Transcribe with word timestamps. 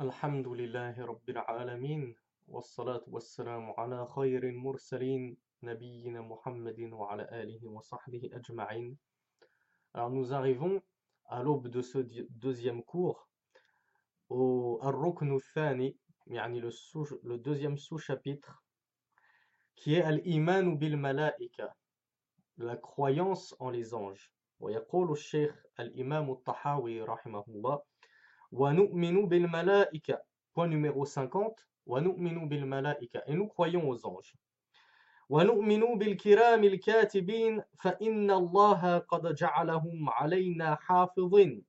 الحمد 0.00 0.48
لله 0.48 1.04
رب 1.06 1.28
العالمين 1.30 2.16
والصلاة 2.48 3.04
والسلام 3.06 3.72
على 3.78 4.06
خير 4.06 4.42
المرسلين 4.42 5.36
نبينا 5.62 6.20
محمد 6.20 6.80
وعلى 6.80 7.28
آله 7.32 7.68
وصحبه 7.68 8.30
أجمعين 8.32 8.98
Alors 9.94 10.10
nous 10.10 10.34
arrivons 10.34 10.82
à 11.24 11.42
l'aube 11.42 11.68
de 11.68 11.80
ce 11.80 11.98
deuxième 12.28 12.82
cours 12.82 13.26
au 14.28 14.78
Ar-Rukn 14.82 15.38
Thani, 15.54 15.96
يعني 16.26 16.60
le, 16.60 16.70
sous, 16.70 17.06
le 17.22 17.38
deuxième 17.38 17.78
sous-chapitre 17.78 18.62
qui 19.76 19.94
est 19.94 20.76
bil 20.76 20.96
Malaika, 20.98 21.74
la 22.58 22.76
croyance 22.76 23.56
en 23.60 23.70
les 23.70 23.94
anges. 23.94 24.30
ويقول 24.60 25.12
الشيخ 25.12 25.62
الإمام 25.80 26.30
الطحاوي 26.30 27.02
رحمه 27.02 27.44
الله 27.48 27.74
بِالْمَلَائِكَةِ 27.74 27.95
Point 28.51 28.73
numéro 30.67 31.05
50. 31.05 31.67
وَنُؤْمِنُ 31.87 32.47
بِالْمَلَائِكَةِ 32.47 33.21
Et 33.27 33.33
nous 33.33 33.47
croyons 33.47 33.89
aux 33.89 34.05
anges. 34.05 34.35
وَنُؤْمِنُ 35.29 35.97
بِالْكِرَامِ 35.97 36.63
الْكَاتِبِينَ 36.63 37.63
فَإِنَّ 37.79 38.31
اللَّهَ 38.31 38.99
قَدْ 38.99 39.33
جَعَلَهُمْ 39.33 40.09
عَلَيْنَا 40.09 40.75
حَافِظِينَ 40.75 41.63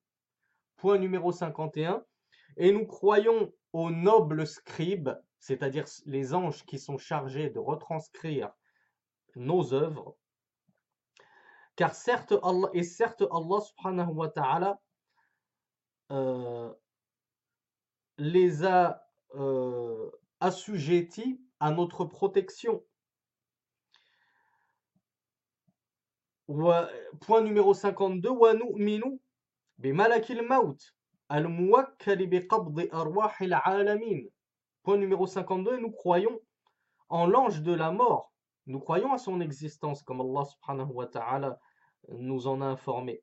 Point 0.76 0.98
numéro 0.98 1.32
51. 1.32 2.04
Et 2.56 2.72
nous 2.72 2.86
croyons 2.86 3.52
aux 3.72 3.90
nobles 3.90 4.46
scribes, 4.46 5.10
c'est-à-dire 5.38 5.86
les 6.06 6.34
anges 6.34 6.64
qui 6.66 6.78
sont 6.78 6.98
chargés 6.98 7.50
de 7.50 7.58
retranscrire 7.58 8.52
nos 9.36 9.72
œuvres. 9.72 10.16
Car 11.76 11.94
certes 11.94 12.34
Allah, 12.42 12.68
et 12.74 12.82
certes 12.82 13.22
Allah 13.30 13.60
subhanahu 13.60 14.12
wa 14.12 14.28
ta'ala 14.28 14.70
euh, 14.70 14.85
les 18.18 18.64
a 18.64 19.04
euh, 19.34 20.10
assujettis 20.40 21.40
à 21.60 21.70
notre 21.70 22.04
protection. 22.04 22.82
Point 26.46 27.40
numéro 27.40 27.72
52, 27.72 28.28
وَنُؤْمِنُ 28.28 29.18
بِمَلَكِ 29.78 30.30
الْمَوْتِ 30.30 30.94
الْمُوَكَّلِ 31.30 32.26
بِقَبْضِ 32.26 32.88
أَرْوَاحِ 32.92 33.42
الْعَالَمِينَ 33.42 34.28
Point 34.82 34.98
numéro 34.98 35.26
52, 35.26 35.78
nous 35.78 35.92
croyons 35.92 36.40
en 37.08 37.26
l'ange 37.26 37.62
de 37.62 37.72
la 37.72 37.90
mort. 37.90 38.32
Nous 38.66 38.80
croyons 38.80 39.12
à 39.12 39.18
son 39.18 39.40
existence, 39.40 40.02
comme 40.02 40.20
Allah 40.20 40.44
subhanahu 40.44 40.92
wa 40.92 41.06
ta'ala 41.06 41.58
nous 42.08 42.46
en 42.46 42.60
a 42.60 42.66
informé, 42.66 43.22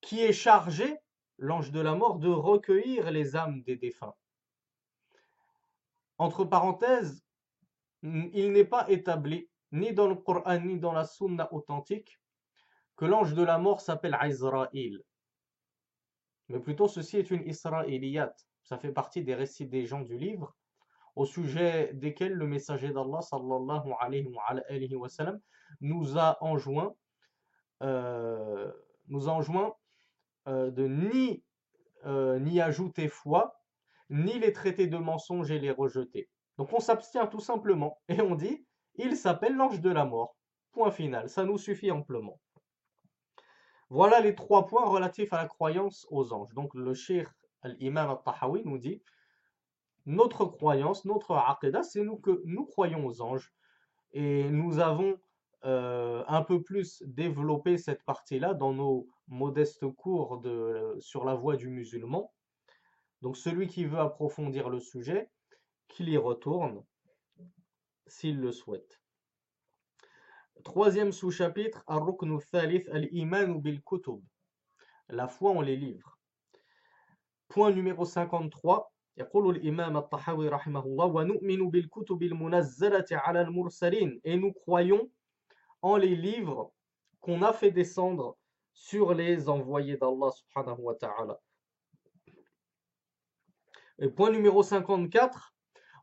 qui 0.00 0.20
est 0.20 0.32
chargé 0.32 0.96
l'ange 1.39 1.71
de 1.71 1.79
la 1.79 1.95
mort, 1.95 2.19
de 2.19 2.29
recueillir 2.29 3.11
les 3.11 3.35
âmes 3.35 3.61
des 3.63 3.75
défunts. 3.75 4.13
Entre 6.17 6.43
parenthèses, 6.43 7.25
il 8.03 8.51
n'est 8.51 8.65
pas 8.65 8.89
établi, 8.89 9.49
ni 9.71 9.93
dans 9.93 10.07
le 10.07 10.15
Coran, 10.15 10.59
ni 10.59 10.77
dans 10.77 10.93
la 10.93 11.05
Sunna 11.05 11.51
authentique, 11.53 12.19
que 12.97 13.05
l'ange 13.05 13.33
de 13.33 13.43
la 13.43 13.57
mort 13.57 13.81
s'appelle 13.81 14.17
Israël. 14.23 15.01
Mais 16.49 16.59
plutôt, 16.59 16.87
ceci 16.87 17.17
est 17.17 17.31
une 17.31 17.47
Israéliyat. 17.47 18.33
Ça 18.63 18.77
fait 18.77 18.91
partie 18.91 19.23
des 19.23 19.35
récits 19.35 19.67
des 19.67 19.85
gens 19.85 20.01
du 20.01 20.17
livre, 20.17 20.55
au 21.15 21.25
sujet 21.25 21.91
desquels 21.93 22.33
le 22.33 22.47
messager 22.47 22.91
d'Allah, 22.91 23.21
sallallahu 23.21 23.93
alayhi 23.99 24.95
wa, 24.95 25.09
nous 25.81 26.17
a 26.17 26.37
enjoint, 26.43 26.93
euh, 27.83 28.71
nous 29.07 29.29
a 29.29 29.31
enjoint 29.31 29.75
euh, 30.47 30.71
de 30.71 30.87
ni, 30.87 31.43
euh, 32.05 32.39
ni 32.39 32.61
ajouter 32.61 33.07
foi, 33.07 33.59
ni 34.09 34.39
les 34.39 34.53
traiter 34.53 34.87
de 34.87 34.97
mensonges 34.97 35.51
et 35.51 35.59
les 35.59 35.71
rejeter. 35.71 36.29
Donc 36.57 36.73
on 36.73 36.79
s'abstient 36.79 37.27
tout 37.29 37.39
simplement 37.39 37.99
et 38.07 38.21
on 38.21 38.35
dit 38.35 38.65
il 38.95 39.15
s'appelle 39.15 39.55
l'ange 39.55 39.81
de 39.81 39.89
la 39.89 40.05
mort. 40.05 40.35
Point 40.71 40.91
final, 40.91 41.29
ça 41.29 41.45
nous 41.45 41.57
suffit 41.57 41.91
amplement. 41.91 42.39
Voilà 43.89 44.19
les 44.19 44.35
trois 44.35 44.67
points 44.67 44.87
relatifs 44.87 45.33
à 45.33 45.37
la 45.37 45.47
croyance 45.47 46.05
aux 46.11 46.31
anges. 46.33 46.53
Donc 46.53 46.73
le 46.75 46.93
Cheikh 46.93 47.27
al-Imam 47.61 48.09
al-Tahawi 48.09 48.63
nous 48.65 48.77
dit 48.77 49.01
notre 50.05 50.45
croyance, 50.45 51.05
notre 51.05 51.35
aqidah, 51.35 51.83
c'est 51.83 52.03
nous 52.03 52.17
que 52.17 52.41
nous 52.45 52.65
croyons 52.65 53.05
aux 53.05 53.21
anges 53.21 53.53
et 54.11 54.49
nous 54.49 54.79
avons 54.79 55.19
euh, 55.64 56.22
un 56.28 56.42
peu 56.42 56.62
plus 56.62 57.02
développer 57.06 57.78
cette 57.78 58.02
partie-là 58.04 58.52
dans 58.52 58.74
nos 58.74 59.08
modestes 59.28 59.88
cours 59.88 60.38
de, 60.38 60.96
sur 61.00 61.24
la 61.24 61.34
voie 61.34 61.56
du 61.56 61.68
musulman. 61.68 62.32
Donc 63.22 63.36
celui 63.36 63.66
qui 63.66 63.86
veut 63.86 63.98
approfondir 63.98 64.68
le 64.68 64.80
sujet, 64.80 65.30
qu'il 65.88 66.10
y 66.10 66.18
retourne 66.18 66.84
s'il 68.06 68.38
le 68.40 68.52
souhaite. 68.52 69.00
Troisième 70.64 71.12
sous-chapitre, 71.12 71.82
Ar-Ruknu 71.86 72.38
Thalith 72.50 72.88
Al-Iman 72.90 73.60
bil 73.60 73.82
Kutub. 73.82 74.22
La 75.08 75.28
foi 75.28 75.52
en 75.52 75.60
les 75.60 75.76
livres. 75.76 76.18
Point 77.48 77.72
numéro 77.72 78.04
53. 78.04 78.90
يقول 79.16 79.56
الإمام 79.56 79.96
الطحاوي 79.96 80.48
رحمه 80.48 80.84
الله 80.84 81.06
ونؤمن 81.06 81.70
بالكتب 81.70 82.22
المنزلة 82.22 83.04
على 83.12 83.40
المرسلين 83.40 84.20
et 84.24 84.36
nous 84.36 84.52
croyons 84.52 85.08
en 85.82 85.96
les 85.96 86.14
livres 86.16 86.72
qu'on 87.20 87.42
a 87.42 87.52
fait 87.52 87.70
descendre 87.70 88.36
sur 88.72 89.14
les 89.14 89.48
envoyés 89.48 89.96
d'Allah 89.96 90.30
subhanahu 90.30 90.80
wa 90.80 90.94
ta'ala. 90.94 91.40
Et 93.98 94.08
point 94.08 94.30
numéro 94.30 94.62
54. 94.62 95.54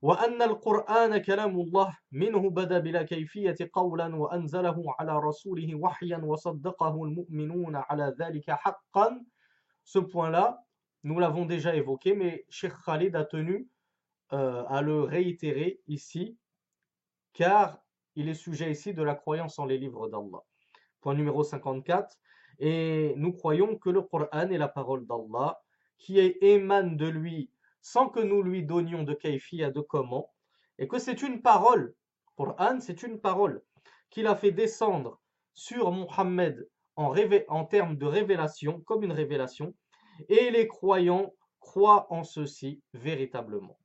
وأن 0.01 0.41
القرآن 0.41 1.17
كلام 1.17 1.59
الله 1.59 1.97
منه 2.11 2.49
بدا 2.49 2.79
بلا 2.79 3.03
كيفية 3.03 3.57
قولا 3.73 4.15
وأنزله 4.15 4.95
على 4.99 5.19
رسوله 5.19 5.75
وحيا 5.75 6.17
وصدقه 6.17 7.03
المؤمنون 7.03 7.75
على 7.75 8.15
ذلك 8.19 8.51
حقا 8.51 9.25
Ce 9.83 9.99
point-là, 9.99 10.63
nous 11.03 11.19
l'avons 11.19 11.45
déjà 11.45 11.75
évoqué, 11.75 12.15
mais 12.15 12.45
Sheikh 12.49 12.73
Khalid 12.85 13.15
a 13.15 13.25
tenu 13.25 13.67
euh, 14.31 14.63
à 14.67 14.81
le 14.81 15.01
réitérer 15.01 15.81
ici, 15.87 16.37
car 17.33 17.79
il 18.16 18.28
est 18.28 18.34
sujet 18.34 18.70
ici 18.70 18.94
de 18.94 19.02
la 19.02 19.14
croyance 19.14 19.58
en 19.58 19.66
les 19.66 19.78
livres 19.78 20.08
d'Allah. 20.08 20.42
Point 21.00 21.14
numéro 21.14 21.44
54. 21.44 22.16
Et 22.58 23.12
nous 23.16 23.32
croyons 23.32 23.76
que 23.76 23.90
le 23.90 24.02
Coran 24.02 24.50
est 24.50 24.58
la 24.58 24.68
parole 24.68 25.06
d'Allah, 25.06 25.60
qui 25.98 26.18
émane 26.18 26.96
de 26.96 27.06
lui 27.06 27.50
sans 27.82 28.08
que 28.08 28.20
nous 28.20 28.42
lui 28.42 28.64
donnions 28.64 29.04
de 29.04 29.14
kaifiyya, 29.14 29.70
de 29.70 29.80
comment, 29.80 30.32
et 30.78 30.88
que 30.88 30.98
c'est 30.98 31.22
une 31.22 31.40
parole. 31.40 31.94
Coran, 32.36 32.80
c'est 32.80 33.04
une 33.04 33.20
parole 33.20 33.62
qu'il 34.10 34.26
a 34.26 34.34
fait 34.34 34.50
descendre 34.50 35.20
sur 35.54 35.92
Muhammad 35.92 36.66
en, 36.96 37.14
en 37.48 37.64
termes 37.64 37.96
de 37.96 38.06
révélation, 38.06 38.80
comme 38.80 39.04
une 39.04 39.12
révélation, 39.12 39.74
et 40.28 40.50
les 40.50 40.66
croyants 40.66 41.32
croient 41.60 42.06
en 42.10 42.24
ceci 42.24 42.82
véritablement. 42.92 43.78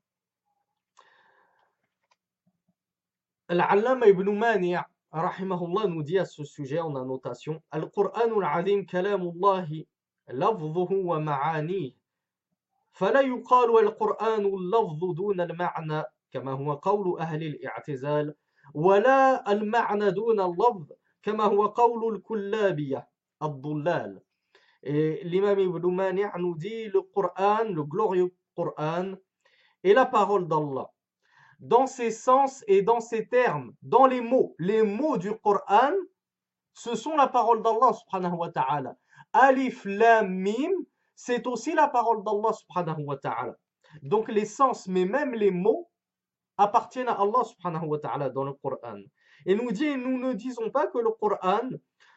العلامة 3.52 4.08
ابن 4.08 4.40
مانع 4.40 4.86
رحمه 5.16 5.66
الله 5.66 5.88
نودي 5.88 6.22
السوجي 6.22 6.80
اون 6.80 6.94
نوتاسيون 6.94 7.60
القرآن 7.76 8.32
العظيم 8.32 8.86
كلام 8.86 9.22
الله 9.22 9.86
لفظه 10.30 10.90
ومعانيه. 10.92 11.92
فلا 12.92 13.22
يقال 13.22 13.80
القرآن 13.88 14.46
اللفظ 14.46 15.12
دون 15.16 15.42
المعنى 15.42 16.04
كما 16.32 16.52
هو 16.52 16.74
قول 16.74 17.20
أهل 17.20 17.44
الاعتزال 17.44 18.36
ولا 18.74 19.52
المعنى 19.52 20.12
دون 20.12 20.40
اللفظ 20.42 20.92
كما 21.24 21.44
هو 21.44 21.66
قول 21.66 22.16
الكلابية 22.16 23.08
الضلال. 23.44 24.22
الإمام 25.26 25.76
ابن 25.76 25.94
مانع 25.94 26.38
نودي 26.38 26.88
القرآن 26.88 27.68
لو 27.74 28.14
القرآن 28.14 29.18
إلى 29.86 30.06
parole 30.14 30.48
d'Allah. 30.48 31.01
Dans 31.62 31.86
ses 31.86 32.12
sens 32.12 32.64
et 32.68 32.82
dans 32.82 33.00
ses 33.00 33.28
termes, 33.28 33.74
dans 33.84 34.08
les 34.08 34.20
mots. 34.20 34.56
Les 34.58 34.82
mots 34.82 35.18
du 35.18 35.32
Coran, 35.38 35.94
ce 36.74 36.96
sont 36.96 37.16
la 37.16 37.28
parole 37.28 37.62
d'Allah 37.62 37.94
subhanahu 37.94 38.36
wa 38.36 38.50
ta'ala. 38.50 38.98
Alif, 39.32 39.86
Lam, 39.86 40.34
Mim, 40.34 40.72
c'est 41.16 41.46
aussi 41.46 41.74
la 41.74 41.88
parole 41.88 42.24
d'Allah 42.24 42.52
subhanahu 42.54 43.06
wa 43.06 43.18
ta'ala. 43.18 43.56
Donc 44.02 44.30
les 44.30 44.46
sens, 44.46 44.88
mais 44.88 45.06
même 45.06 45.34
les 45.34 45.52
mots, 45.52 45.90
appartiennent 46.58 47.08
à 47.10 47.14
Allah 47.22 47.44
subhanahu 47.44 47.86
wa 47.86 48.00
ta'ala 48.00 48.30
dans 48.30 48.44
le 48.44 48.54
Coran. 48.54 49.00
Et 49.46 49.56
nous 49.56 49.72
dit, 49.72 49.96
nous 49.98 50.18
ne 50.20 50.34
disons 50.34 50.72
pas 50.72 50.88
que 50.88 50.98
le 50.98 51.12
Coran, 51.12 51.70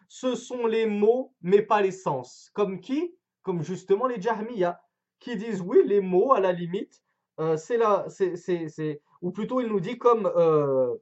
ce 0.08 0.34
sont 0.34 0.66
les 0.66 0.86
mots, 0.86 1.34
mais 1.42 1.62
pas 1.62 1.82
les 1.82 1.92
sens. 1.92 2.50
Comme 2.54 2.80
qui? 2.80 3.14
Comme 3.42 3.62
justement 3.62 4.06
les 4.06 4.20
Jahmiya, 4.20 4.80
qui 5.18 5.36
disent 5.36 5.60
oui, 5.60 5.78
les 5.84 6.00
mots, 6.00 6.32
à 6.32 6.40
la 6.40 6.52
limite, 6.52 7.02
euh, 7.40 7.56
c'est 7.56 7.76
là, 7.76 8.06
c'est, 8.08 9.00
ou 9.24 9.30
plutôt 9.32 9.62
il 9.62 9.68
nous 9.68 9.80
dit 9.80 9.96
comme 9.96 10.30
euh, 10.36 10.94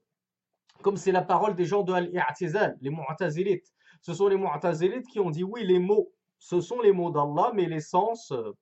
comme 0.80 0.96
c'est 0.96 1.10
la 1.10 1.22
parole 1.22 1.56
des 1.56 1.64
gens 1.64 1.82
de 1.82 1.92
Al-I'tizal, 1.92 2.78
les 2.80 2.90
Mu'tazilites. 2.90 3.66
Ce 4.00 4.14
sont 4.14 4.28
les 4.28 4.36
Mu'tazilites 4.36 5.08
qui 5.08 5.18
ont 5.18 5.30
dit 5.30 5.42
oui, 5.42 5.64
les 5.64 5.80
mots, 5.80 6.12
ce 6.38 6.60
sont 6.60 6.80
les 6.80 6.92
mots 6.92 7.10
d'Allah, 7.10 7.50
mais 7.52 7.66
les 7.66 7.80
sens, 7.80 8.30
euh, 8.30 8.52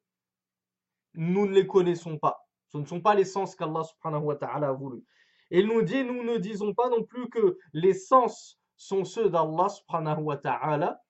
nous 1.12 1.46
ne 1.46 1.52
les 1.52 1.66
connaissons 1.66 2.18
pas. 2.18 2.48
Ce 2.68 2.78
ne 2.78 2.86
sont 2.86 3.02
pas 3.02 3.14
les 3.14 3.26
sens 3.26 3.54
qu'Allah 3.54 3.82
subhanahu 3.84 4.22
wa 4.22 4.36
ta'ala 4.36 4.68
a 4.68 4.72
voulu. 4.72 5.04
Il 5.50 5.66
nous 5.66 5.82
dit, 5.82 6.04
nous 6.04 6.24
ne 6.24 6.38
disons 6.38 6.72
pas 6.72 6.88
non 6.88 7.04
plus 7.04 7.28
que 7.28 7.58
les 7.74 7.94
sens 7.94 8.58
sont 8.76 9.04
ceux 9.04 9.28
d'Allah 9.28 9.68
subhanahu 9.68 10.22
wa 10.22 10.36
ta'ala, 10.38 11.02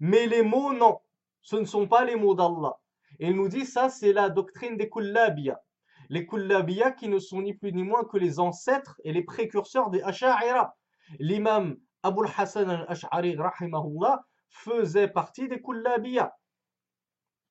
mais 0.00 0.26
les 0.26 0.42
mots, 0.42 0.72
non. 0.72 0.98
Ce 1.42 1.56
ne 1.56 1.66
sont 1.66 1.86
pas 1.86 2.04
les 2.06 2.16
mots 2.16 2.34
d'Allah. 2.34 2.78
Il 3.18 3.36
nous 3.36 3.48
dit, 3.48 3.66
ça, 3.66 3.90
c'est 3.90 4.14
la 4.14 4.30
doctrine 4.30 4.78
des 4.78 4.88
kullabiya. 4.88 5.60
Les 6.08 6.26
kullabiya 6.26 6.92
qui 6.92 7.08
ne 7.08 7.18
sont 7.18 7.42
ni 7.42 7.54
plus 7.54 7.72
ni 7.72 7.82
moins 7.82 8.04
que 8.04 8.16
les 8.16 8.38
ancêtres 8.40 9.00
et 9.04 9.12
les 9.12 9.22
précurseurs 9.22 9.90
des 9.90 10.02
Asha'ira. 10.02 10.74
L'imam 11.18 11.76
Abu 12.02 12.22
hassan 12.36 12.70
al-Ash'ari, 12.70 13.36
rahimahullah, 13.36 14.24
faisait 14.48 15.08
partie 15.08 15.48
des 15.48 15.60
kullabiya. 15.60 16.34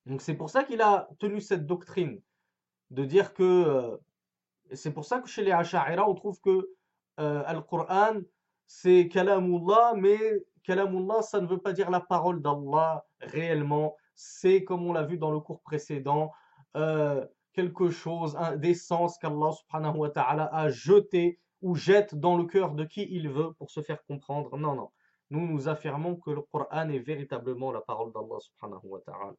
Donc 0.06 0.22
c'est 0.22 0.36
pour 0.36 0.50
ça 0.50 0.64
qu'il 0.64 0.82
a 0.82 1.08
tenu 1.20 1.42
cette 1.42 1.66
doctrine 1.66 2.22
de 2.92 3.04
dire 3.04 3.34
que 3.34 3.44
euh, 3.44 3.98
c'est 4.72 4.94
pour 4.94 5.06
ça 5.06 5.20
que 5.20 5.28
chez 5.28 5.44
les 5.44 5.52
Asha'ira 5.52 6.10
on 6.10 6.16
trouve 6.16 6.40
que 6.40 6.70
euh, 7.20 7.44
Al-Qur'an 7.46 8.22
c'est 8.66 9.10
kalamullah 9.10 9.94
mais 9.96 10.18
kalamullah 10.64 11.22
ça 11.22 11.42
ne 11.42 11.48
veut 11.48 11.58
pas 11.58 11.74
dire 11.74 11.90
la 11.90 12.00
parole 12.00 12.42
d'Allah 12.42 13.06
réellement 13.20 13.98
c'est 14.16 14.64
comme 14.64 14.86
on 14.88 14.94
l'a 14.94 15.04
vu 15.04 15.18
dans 15.18 15.32
le 15.32 15.40
cours 15.42 15.62
précédent 15.62 16.32
euh, 16.78 17.26
quelque 17.58 17.90
chose 17.90 18.38
des 18.58 18.76
sens 18.76 19.18
qu'Allah 19.18 19.52
subhanahu 19.52 20.12
a 20.16 20.70
jeté 20.70 21.40
ou 21.64 21.74
jette 21.74 22.14
dans 22.14 22.38
le 22.38 22.46
cœur 22.46 22.70
de 22.80 22.86
qui 22.86 23.08
il 23.10 23.30
veut 23.30 23.52
pour 23.54 23.72
se 23.72 23.82
faire 23.82 24.02
comprendre 24.06 24.58
non 24.58 24.76
non 24.76 24.90
nous 25.32 25.46
nous 25.52 25.68
affirmons 25.68 26.16
que 26.16 26.30
le 26.30 26.42
Coran 26.44 26.88
est 26.90 27.00
véritablement 27.00 27.72
la 27.72 27.82
parole 27.82 28.12
d'Allah 28.14 28.40
subhanahu 28.40 28.86
wa 28.94 29.00
ta'ala 29.08 29.34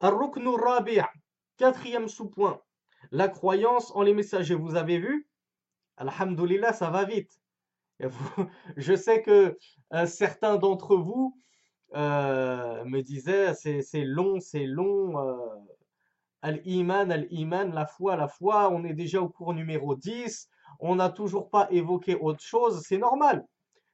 Ar-Ruknu 0.00 0.50
Quatrième 1.56 2.08
sous-point, 2.08 2.60
la 3.10 3.28
croyance 3.28 3.90
en 3.94 4.02
les 4.02 4.12
messagers. 4.12 4.54
Vous 4.54 4.74
avez 4.74 4.98
vu? 4.98 5.26
Alhamdulillah, 5.96 6.74
ça 6.74 6.90
va 6.90 7.04
vite. 7.04 7.40
Je 8.76 8.94
sais 8.94 9.22
que 9.22 9.56
euh, 9.94 10.06
certains 10.06 10.56
d'entre 10.56 10.96
vous 10.96 11.34
euh, 11.94 12.84
me 12.84 13.00
disaient 13.00 13.54
c'est 13.54 14.04
long, 14.04 14.38
c'est 14.40 14.66
long. 14.66 15.18
Euh, 15.18 15.36
Al-Iman, 16.42 17.10
Al-Iman, 17.10 17.72
la 17.72 17.86
foi, 17.86 18.16
la 18.16 18.28
foi. 18.28 18.70
On 18.70 18.84
est 18.84 18.94
déjà 18.94 19.20
au 19.20 19.28
cours 19.28 19.54
numéro 19.54 19.94
10. 19.94 20.48
On 20.80 20.96
n'a 20.96 21.10
toujours 21.10 21.50
pas 21.50 21.68
évoqué 21.70 22.14
autre 22.16 22.42
chose. 22.42 22.82
C'est 22.86 22.98
normal. 22.98 23.44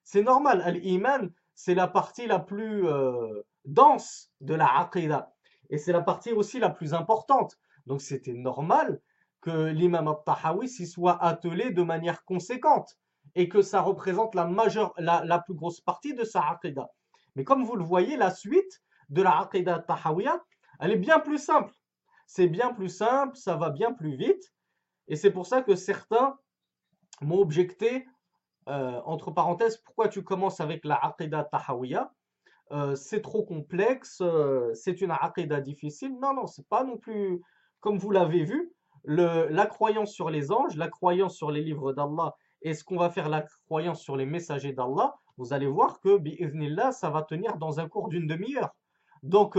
C'est 0.05 0.23
normal. 0.23 0.63
Al-Iman, 0.63 1.31
c'est 1.55 1.75
la 1.75 1.89
partie 1.89 2.27
la 2.27 2.39
plus 2.39 2.85
dense 3.65 4.31
de 4.41 4.55
la 4.55 4.81
Aqidah. 4.81 5.33
Et 5.71 5.79
c'est 5.79 5.93
la 5.93 6.03
partie 6.03 6.33
aussi 6.33 6.59
la 6.59 6.71
plus 6.71 6.95
importante. 6.95 7.57
Donc 7.87 8.01
c'était 8.01 8.35
normal 8.35 9.01
que 9.41 9.69
l'imam 9.69 10.09
al-Tahawi 10.09 10.69
s'y 10.69 10.87
soit 10.87 11.23
attelé 11.23 11.73
de 11.73 11.83
manière 11.83 12.25
conséquente 12.25 12.97
et 13.35 13.49
que 13.49 13.63
ça 13.63 13.81
représente 13.81 14.35
la, 14.35 14.47
majeure, 14.47 14.93
la, 14.99 15.39
plus 15.41 15.55
grosse 15.55 15.81
partie 15.81 16.15
de 16.15 16.25
sa 16.25 16.43
aqidah. 16.51 16.89
Mais 17.35 17.45
comme 17.45 17.65
vous 17.65 17.77
le 17.77 17.85
voyez, 17.85 18.17
la 18.17 18.31
suite 18.31 18.83
de 19.09 19.23
la 19.23 19.41
aqidah 19.41 19.81
tahawiyya, 19.81 20.41
elle 20.81 20.93
est 20.93 20.97
bien 20.99 21.19
plus 21.19 21.39
simple. 21.39 21.73
C'est 22.35 22.49
bien 22.49 22.73
plus 22.73 22.89
simple, 22.89 23.37
ça 23.37 23.57
va 23.57 23.69
bien 23.69 23.93
plus 23.93 24.17
vite. 24.17 24.55
Et 25.07 25.17
c'est 25.17 25.31
pour 25.31 25.45
ça 25.45 25.61
que 25.61 25.75
certains 25.75 26.39
m'ont 27.21 27.41
objecté, 27.41 28.07
euh, 28.71 29.03
entre 29.05 29.33
parenthèses, 29.33 29.77
pourquoi 29.77 30.09
tu 30.09 30.25
commences 30.25 30.59
avec 30.59 30.87
la 30.87 30.95
aqidah 30.95 31.45
tahawiyya 31.45 32.11
euh, 32.71 32.95
c'est 32.95 33.21
trop 33.21 33.45
complexe, 33.45 34.23
euh, 34.23 34.73
c'est 34.73 35.03
une 35.03 35.11
aqidah 35.11 35.61
difficile. 35.61 36.15
Non, 36.23 36.33
non, 36.33 36.47
c'est 36.47 36.67
pas 36.71 36.85
non 36.85 36.97
plus, 36.97 37.43
comme 37.81 37.99
vous 37.99 38.11
l'avez 38.11 38.45
vu, 38.45 38.73
la 39.05 39.67
croyance 39.67 40.11
sur 40.11 40.31
les 40.31 40.53
anges, 40.53 40.75
la 40.77 40.89
croyance 40.89 41.37
sur 41.37 41.51
les 41.51 41.61
livres 41.61 41.93
d'Allah 41.93 42.35
et 42.63 42.73
ce 42.73 42.83
qu'on 42.83 42.97
va 42.97 43.11
faire 43.11 43.29
la 43.29 43.45
croyance 43.67 44.01
sur 44.01 44.17
les 44.17 44.25
messagers 44.25 44.73
d'Allah, 44.73 45.17
vous 45.37 45.53
allez 45.53 45.67
voir 45.67 46.01
que, 46.01 46.17
bi'ithnillah, 46.17 46.93
ça 46.93 47.11
va 47.11 47.21
tenir 47.21 47.59
dans 47.59 47.79
un 47.79 47.91
cours 47.91 48.09
d'une 48.09 48.27
demi-heure. 48.27 48.71
Donc, 49.23 49.59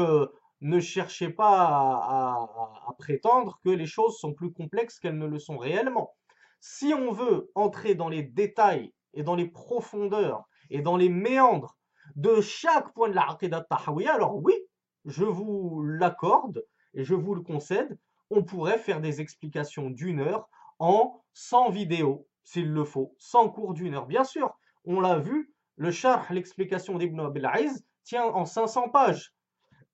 ne 0.63 0.79
cherchez 0.79 1.29
pas 1.29 1.67
à, 1.67 2.95
prétendre 2.97 3.59
que 3.63 3.69
les 3.69 3.85
choses 3.85 4.17
sont 4.17 4.33
plus 4.33 4.51
complexes 4.51 4.97
qu'elles 4.97 5.17
ne 5.17 5.27
le 5.27 5.37
sont 5.37 5.57
réellement. 5.57 6.15
Si 6.61 6.93
on 6.93 7.11
veut 7.11 7.51
entrer 7.53 7.95
dans 7.95 8.07
les 8.07 8.23
détails 8.23 8.93
et 9.13 9.23
dans 9.23 9.35
les 9.35 9.47
profondeurs 9.47 10.45
et 10.69 10.81
dans 10.81 10.95
les 10.95 11.09
méandres 11.09 11.77
de 12.15 12.39
chaque 12.39 12.93
point 12.93 13.09
de 13.09 13.15
la 13.15 13.29
Aqidah 13.29 13.65
Tahawiyya, 13.69 14.13
alors 14.13 14.37
oui, 14.37 14.53
je 15.03 15.25
vous 15.25 15.83
l'accorde 15.83 16.63
et 16.93 17.03
je 17.03 17.13
vous 17.13 17.35
le 17.35 17.41
concède, 17.41 17.99
on 18.29 18.43
pourrait 18.43 18.77
faire 18.77 19.01
des 19.01 19.19
explications 19.19 19.89
d'une 19.89 20.21
heure 20.21 20.47
en 20.79 21.21
100 21.33 21.71
vidéos, 21.71 22.25
s'il 22.45 22.71
le 22.71 22.85
faut, 22.85 23.15
100 23.17 23.49
cours 23.49 23.73
d'une 23.73 23.95
heure. 23.95 24.07
Bien 24.07 24.23
sûr, 24.23 24.57
on 24.85 25.01
l'a 25.01 25.17
vu, 25.17 25.53
le 25.75 25.91
char, 25.91 26.31
l'explication 26.31 26.97
d'Ibn 26.97 27.19
Abil 27.19 27.49
tient 28.05 28.25
en 28.25 28.45
500 28.45 28.89
pages. 28.89 29.33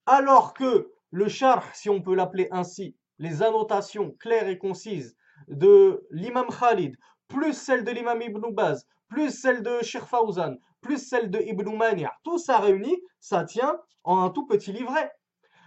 Alors 0.06 0.54
que 0.54 0.92
le 1.12 1.28
char, 1.28 1.76
si 1.76 1.90
on 1.90 2.02
peut 2.02 2.16
l'appeler 2.16 2.48
ainsi, 2.52 2.96
les 3.18 3.44
annotations 3.44 4.12
claires 4.20 4.48
et 4.48 4.58
concises 4.58 5.16
de 5.48 6.06
l'imam 6.12 6.48
Khalid, 6.48 6.96
plus 7.28 7.54
celles 7.54 7.84
de 7.84 7.92
l'imam 7.92 8.22
Ibn 8.22 8.52
Baz, 8.52 8.86
plus 9.08 9.32
celle 9.32 9.64
de 9.64 9.82
Sheikh 9.82 10.04
Fawzan, 10.04 10.58
plus 10.82 10.98
celle 10.98 11.30
de 11.30 11.40
Ibn 11.40 11.76
Mani', 11.76 12.08
tout 12.24 12.38
ça 12.38 12.60
réuni, 12.60 12.96
ça 13.20 13.44
tient 13.44 13.80
en 14.04 14.22
un 14.22 14.30
tout 14.30 14.46
petit 14.46 14.72
livret. 14.72 15.12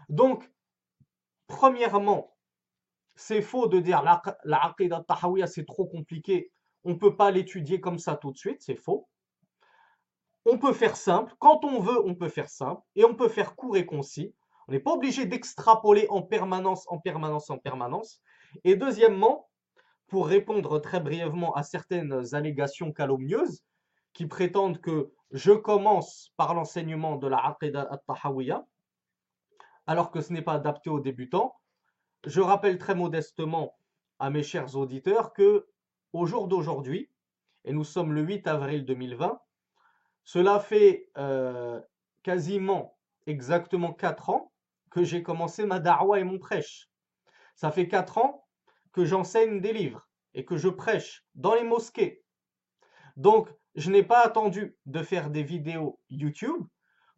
Donc, 0.08 0.50
premièrement, 1.46 2.34
c'est 3.14 3.42
faux 3.42 3.66
de 3.66 3.78
dire 3.78 4.02
la, 4.02 4.22
la 4.44 4.74
c'est 5.46 5.66
trop 5.66 5.86
compliqué, 5.86 6.50
on 6.84 6.90
ne 6.90 6.98
peut 6.98 7.16
pas 7.16 7.30
l'étudier 7.30 7.80
comme 7.80 7.98
ça 7.98 8.16
tout 8.16 8.32
de 8.32 8.38
suite, 8.38 8.62
c'est 8.62 8.76
faux. 8.76 9.08
On 10.44 10.58
peut 10.58 10.72
faire 10.72 10.96
simple, 10.96 11.34
quand 11.38 11.64
on 11.64 11.80
veut, 11.80 12.04
on 12.04 12.14
peut 12.14 12.28
faire 12.28 12.48
simple, 12.48 12.82
et 12.96 13.04
on 13.04 13.14
peut 13.14 13.28
faire 13.28 13.54
court 13.54 13.76
et 13.76 13.86
concis. 13.86 14.34
On 14.68 14.72
n'est 14.72 14.80
pas 14.80 14.92
obligé 14.92 15.26
d'extrapoler 15.26 16.06
en 16.08 16.22
permanence, 16.22 16.84
en 16.88 16.98
permanence, 16.98 17.50
en 17.50 17.58
permanence. 17.58 18.20
Et 18.64 18.74
deuxièmement, 18.74 19.48
pour 20.08 20.26
répondre 20.26 20.78
très 20.78 21.00
brièvement 21.00 21.54
à 21.54 21.62
certaines 21.62 22.34
allégations 22.34 22.92
calomnieuses 22.92 23.62
qui 24.12 24.26
prétendent 24.26 24.80
que 24.80 25.12
je 25.30 25.52
commence 25.52 26.32
par 26.36 26.54
l'enseignement 26.54 27.16
de 27.16 27.28
la 27.28 27.38
Aqidah 27.38 27.88
at-Tahawiyya, 27.90 28.66
alors 29.86 30.10
que 30.10 30.20
ce 30.20 30.32
n'est 30.32 30.42
pas 30.42 30.54
adapté 30.54 30.90
aux 30.90 31.00
débutants. 31.00 31.54
Je 32.26 32.40
rappelle 32.40 32.78
très 32.78 32.94
modestement 32.94 33.76
à 34.18 34.30
mes 34.30 34.42
chers 34.42 34.76
auditeurs 34.76 35.32
que 35.32 35.66
au 36.12 36.26
jour 36.26 36.46
d'aujourd'hui, 36.46 37.10
et 37.64 37.72
nous 37.72 37.84
sommes 37.84 38.12
le 38.12 38.22
8 38.22 38.46
avril 38.46 38.84
2020, 38.84 39.40
cela 40.24 40.60
fait 40.60 41.10
euh, 41.18 41.80
quasiment 42.22 42.96
exactement 43.26 43.92
4 43.92 44.30
ans 44.30 44.52
que 44.90 45.04
j'ai 45.04 45.22
commencé 45.22 45.64
ma 45.64 45.80
da'wa 45.80 46.20
et 46.20 46.24
mon 46.24 46.38
prêche. 46.38 46.88
Ça 47.54 47.70
fait 47.70 47.88
4 47.88 48.18
ans 48.18 48.46
que 48.92 49.04
j'enseigne 49.04 49.60
des 49.60 49.72
livres 49.72 50.08
et 50.34 50.44
que 50.44 50.56
je 50.56 50.68
prêche 50.68 51.24
dans 51.34 51.54
les 51.54 51.64
mosquées. 51.64 52.22
Donc, 53.16 53.48
je 53.74 53.90
n'ai 53.90 54.02
pas 54.02 54.24
attendu 54.24 54.76
de 54.86 55.02
faire 55.02 55.30
des 55.30 55.42
vidéos 55.42 55.98
YouTube 56.10 56.64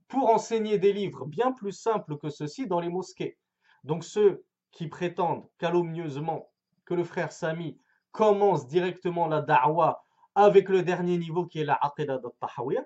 pour 0.09 0.31
enseigner 0.31 0.79
des 0.79 0.93
livres 0.93 1.27
bien 1.27 1.53
plus 1.53 1.73
simples 1.73 2.17
que 2.19 2.29
ceux-ci 2.29 2.67
dans 2.67 2.81
les 2.81 2.89
mosquées. 2.89 3.39
Donc, 3.83 4.05
ceux 4.05 4.45
qui 4.71 4.89
prétendent 4.89 5.49
calomnieusement 5.59 6.51
que 6.85 6.95
le 6.95 7.05
frère 7.05 7.33
Sami 7.33 7.81
commence 8.13 8.69
directement 8.69 9.27
la 9.27 9.41
da'wa 9.43 10.05
avec 10.35 10.69
le 10.69 10.83
dernier 10.83 11.19
niveau 11.19 11.47
qui 11.47 11.61
est 11.61 11.65
la 11.65 11.75
aqidah 11.75 12.15
al-tahawiyya, 12.15 12.85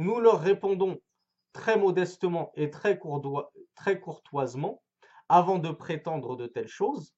nous 0.00 0.18
leur 0.18 0.40
répondons 0.40 0.98
très 1.52 1.76
modestement 1.76 2.52
et 2.54 2.70
très, 2.70 2.98
courtoisement, 2.98 4.82
avant 5.28 5.58
de 5.58 5.70
prétendre 5.70 6.36
de 6.36 6.46
telles 6.46 6.68
choses, 6.68 7.14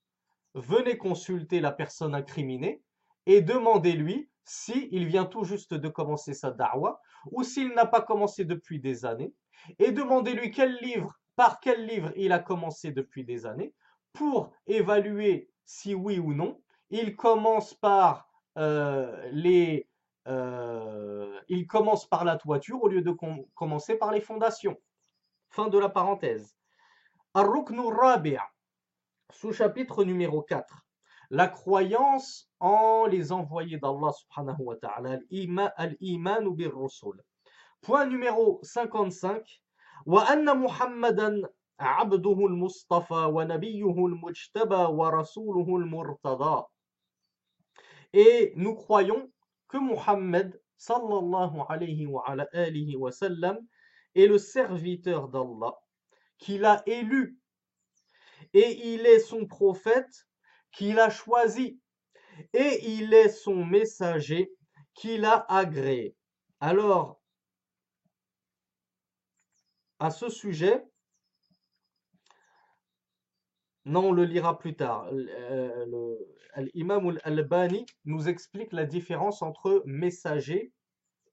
venez 0.55 0.99
consulter 0.99 1.61
la 1.61 1.71
personne 1.71 2.13
incriminée 2.13 2.83
et 3.27 3.41
demandez-lui 3.41 4.29
s'il 4.45 5.07
vient 5.07 5.27
tout 5.27 5.45
juste 5.45 5.75
de 5.75 5.89
commencer 5.89 6.35
sa 6.35 6.51
da'wa 6.51 7.01
ou 7.31 7.45
s'il 7.45 7.69
n'a 7.69 7.87
pas 7.87 8.03
commencé 8.03 8.45
depuis 8.45 8.81
des 8.81 9.05
années 9.05 9.33
et 9.79 9.93
demandez-lui 9.93 10.51
quel 10.51 10.77
livre, 10.79 11.21
par 11.37 11.61
quel 11.61 11.87
livre 11.87 12.13
il 12.17 12.33
a 12.33 12.41
commencé 12.41 12.91
depuis 12.91 13.25
des 13.25 13.47
années 13.47 13.75
pour 14.13 14.53
évaluer 14.67 15.49
si 15.65 15.95
oui 15.95 16.19
ou 16.19 16.35
non. 16.35 16.61
Il 16.91 17.15
commence 17.15 17.75
par 17.75 18.29
euh, 18.59 19.31
les 19.31 19.89
euh, 20.29 21.41
il 21.49 21.67
commence 21.67 22.07
par 22.07 22.25
la 22.25 22.37
toiture 22.37 22.83
au 22.83 22.89
lieu 22.89 23.03
de 23.03 23.15
commencer 23.55 23.97
par 23.97 24.13
les 24.13 24.21
fondations. 24.21 24.77
Fin 25.51 25.69
de 25.69 25.79
la 25.79 25.89
parenthèse. 25.89 26.57
Sous-chapitre 29.31 30.05
numéro 30.05 30.43
4. 30.43 30.87
La 31.31 31.49
croyance 31.49 32.51
en 32.61 33.07
les 33.07 33.33
envoyés 33.33 33.79
d'Allah 33.79 34.13
subhanahu 34.13 34.61
wa 34.61 34.77
ta'ala. 34.77 35.19
Al-iman 35.77 36.47
ou 36.47 36.55
bir 36.55 36.75
rusul. 36.75 37.23
Point 37.81 38.07
numéro 38.07 38.61
55. 38.63 39.63
Wa 40.07 40.25
anna 40.29 40.55
Muhammadan 40.55 41.43
abduhu 41.79 42.49
al-mustafa 42.49 43.29
wa 43.29 43.45
nabiyuhu 43.45 44.09
al-mujtaba 44.09 44.91
wa 44.91 45.11
rasuluhu 45.11 45.81
al-murtada. 45.81 46.67
Et 48.13 48.53
nous 48.57 48.75
croyons 48.75 49.31
que 49.73 49.79
Muhammad 49.79 50.61
sallallahu 50.77 51.65
alayhi 51.67 52.07
wa, 52.07 52.23
ala 52.27 52.47
alihi 52.53 52.95
wa 52.95 53.11
est 54.15 54.27
le 54.27 54.37
serviteur 54.37 55.29
d'Allah 55.29 55.75
qu'il 56.37 56.67
a 56.67 56.83
élu 56.85 57.39
et 58.53 58.93
il 58.93 59.07
est 59.07 59.21
son 59.21 59.47
prophète 59.47 60.29
qu'il 60.73 60.99
a 60.99 61.09
choisi 61.09 61.81
et 62.53 62.91
il 62.91 63.15
est 63.15 63.31
son 63.31 63.65
messager 63.65 64.53
qu'il 64.93 65.25
a 65.25 65.47
agréé. 65.49 66.15
Alors, 66.61 67.23
à 69.99 70.11
ce 70.11 70.29
sujet, 70.29 70.85
non, 73.86 74.10
on 74.10 74.12
le 74.12 74.26
lira 74.26 74.60
plus 74.60 74.76
tard. 74.76 75.08
Euh, 75.12 76.16
L'imam 76.74 77.08
al-Albani 77.08 77.86
nous 78.06 78.28
explique 78.28 78.74
la 78.74 78.86
différence 78.86 79.42
entre 79.42 79.82
messager 79.86 80.74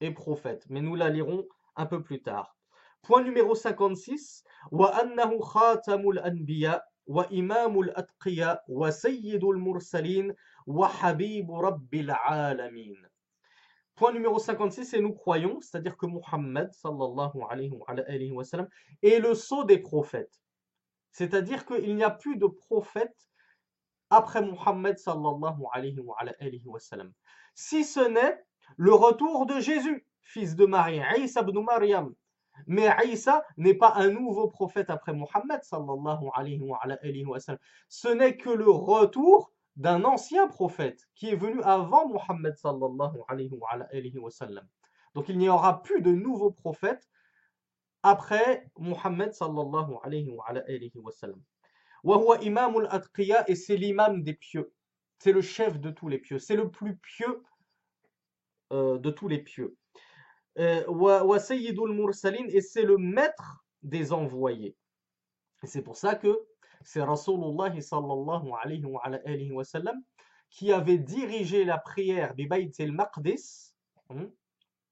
et 0.00 0.12
prophète, 0.12 0.64
mais 0.68 0.80
nous 0.80 0.94
la 0.94 1.10
lirons 1.10 1.48
un 1.74 1.86
peu 1.86 2.02
plus 2.02 2.22
tard. 2.22 2.56
Point 3.02 3.24
numéro 3.24 3.54
56. 3.54 4.44
وأنه 4.72 5.40
خاتم 5.40 6.10
الأنبياء 6.10 6.84
وإمام 7.06 7.80
الأتقياء 7.80 8.64
وسيد 8.68 9.44
المرسلين 9.44 10.34
وحبيب 10.66 11.50
رب 11.52 11.94
العالمين 11.94 12.96
Point 13.96 14.12
numéro 14.12 14.40
56, 14.40 14.94
et 14.94 15.00
nous 15.00 15.12
croyons, 15.12 15.60
c'est-à-dire 15.60 15.96
que 15.96 16.06
Muhammad 16.06 16.72
sallallahu 16.72 17.38
alayhi 17.48 17.70
wa, 17.70 17.84
alayhi 17.86 18.32
wa 18.32 18.42
sallam, 18.42 18.68
est 19.04 19.20
le 19.20 19.34
sceau 19.34 19.62
des 19.62 19.78
prophètes. 19.78 20.40
C'est-à-dire 21.11 21.65
qu'il 21.65 21.95
n'y 21.95 22.03
a 22.03 22.09
plus 22.09 22.37
de 22.37 22.47
prophète 22.47 23.29
après 24.09 24.41
Muhammad 24.41 24.97
sallallahu 24.97 25.63
alayhi 25.73 25.99
wa. 25.99 26.17
Si 27.53 27.83
ce 27.83 27.99
n'est 27.99 28.39
le 28.77 28.93
retour 28.93 29.45
de 29.45 29.59
Jésus, 29.59 30.05
fils 30.21 30.55
de 30.55 30.65
Marie, 30.65 31.01
Isa 31.17 31.41
ibn 31.41 31.59
Maryam. 31.63 32.13
Mais 32.67 32.89
Isa 33.05 33.43
n'est 33.57 33.73
pas 33.73 33.93
un 33.95 34.09
nouveau 34.09 34.47
prophète 34.47 34.89
après 34.89 35.13
Muhammad 35.13 35.63
sallallahu 35.63 36.29
alayhi 36.33 36.61
wa. 36.61 37.37
Ce 37.87 38.07
n'est 38.09 38.37
que 38.37 38.49
le 38.49 38.69
retour 38.69 39.51
d'un 39.75 40.03
ancien 40.03 40.47
prophète 40.47 41.07
qui 41.15 41.29
est 41.29 41.35
venu 41.35 41.61
avant 41.63 42.07
Muhammad 42.09 42.55
sallallahu 42.55 43.19
alayhi 43.29 43.51
wa. 43.53 44.31
Donc 45.15 45.29
il 45.29 45.37
n'y 45.37 45.49
aura 45.49 45.81
plus 45.81 46.01
de 46.01 46.11
nouveaux 46.11 46.51
prophètes 46.51 47.07
après 48.03 48.69
Muhammad 48.77 49.33
sallallahu 49.33 49.95
alayhi 50.03 50.29
wa, 50.29 50.45
alayhi 50.47 50.91
wa 50.95 51.11
sallam. 51.11 51.41
Et 53.47 53.55
c'est 53.55 53.75
l'imam 53.75 54.23
des 54.23 54.33
pieux. 54.33 54.71
C'est 55.19 55.33
le 55.33 55.41
chef 55.41 55.79
de 55.79 55.89
tous 55.91 56.07
les 56.07 56.17
pieux. 56.17 56.39
C'est 56.39 56.55
le 56.55 56.69
plus 56.69 56.95
pieux 56.97 57.43
euh, 58.71 58.97
de 58.97 59.09
tous 59.09 59.27
les 59.27 59.39
pieux. 59.39 59.75
Euh, 60.57 60.85
wa 60.87 61.39
sayyidul 61.39 61.93
mursalin 61.93 62.45
et 62.49 62.61
c'est 62.61 62.83
le 62.83 62.97
maître 62.97 63.65
des 63.83 64.13
envoyés. 64.13 64.75
Et 65.63 65.67
c'est 65.67 65.81
pour 65.81 65.97
ça 65.97 66.15
que 66.15 66.47
c'est 66.83 67.01
Rasulullah 67.01 67.79
sallallahu 67.79 68.49
alayhi 68.61 68.85
wa, 68.85 69.01
alayhi 69.03 69.51
wa 69.51 69.63
sallam 69.63 70.01
qui 70.49 70.71
avait 70.71 70.97
dirigé 70.97 71.63
la 71.63 71.77
prière 71.77 72.33
du 72.35 72.47
Bayt 72.47 72.71
al-Maqdis, 72.79 73.75
hein, 74.09 74.29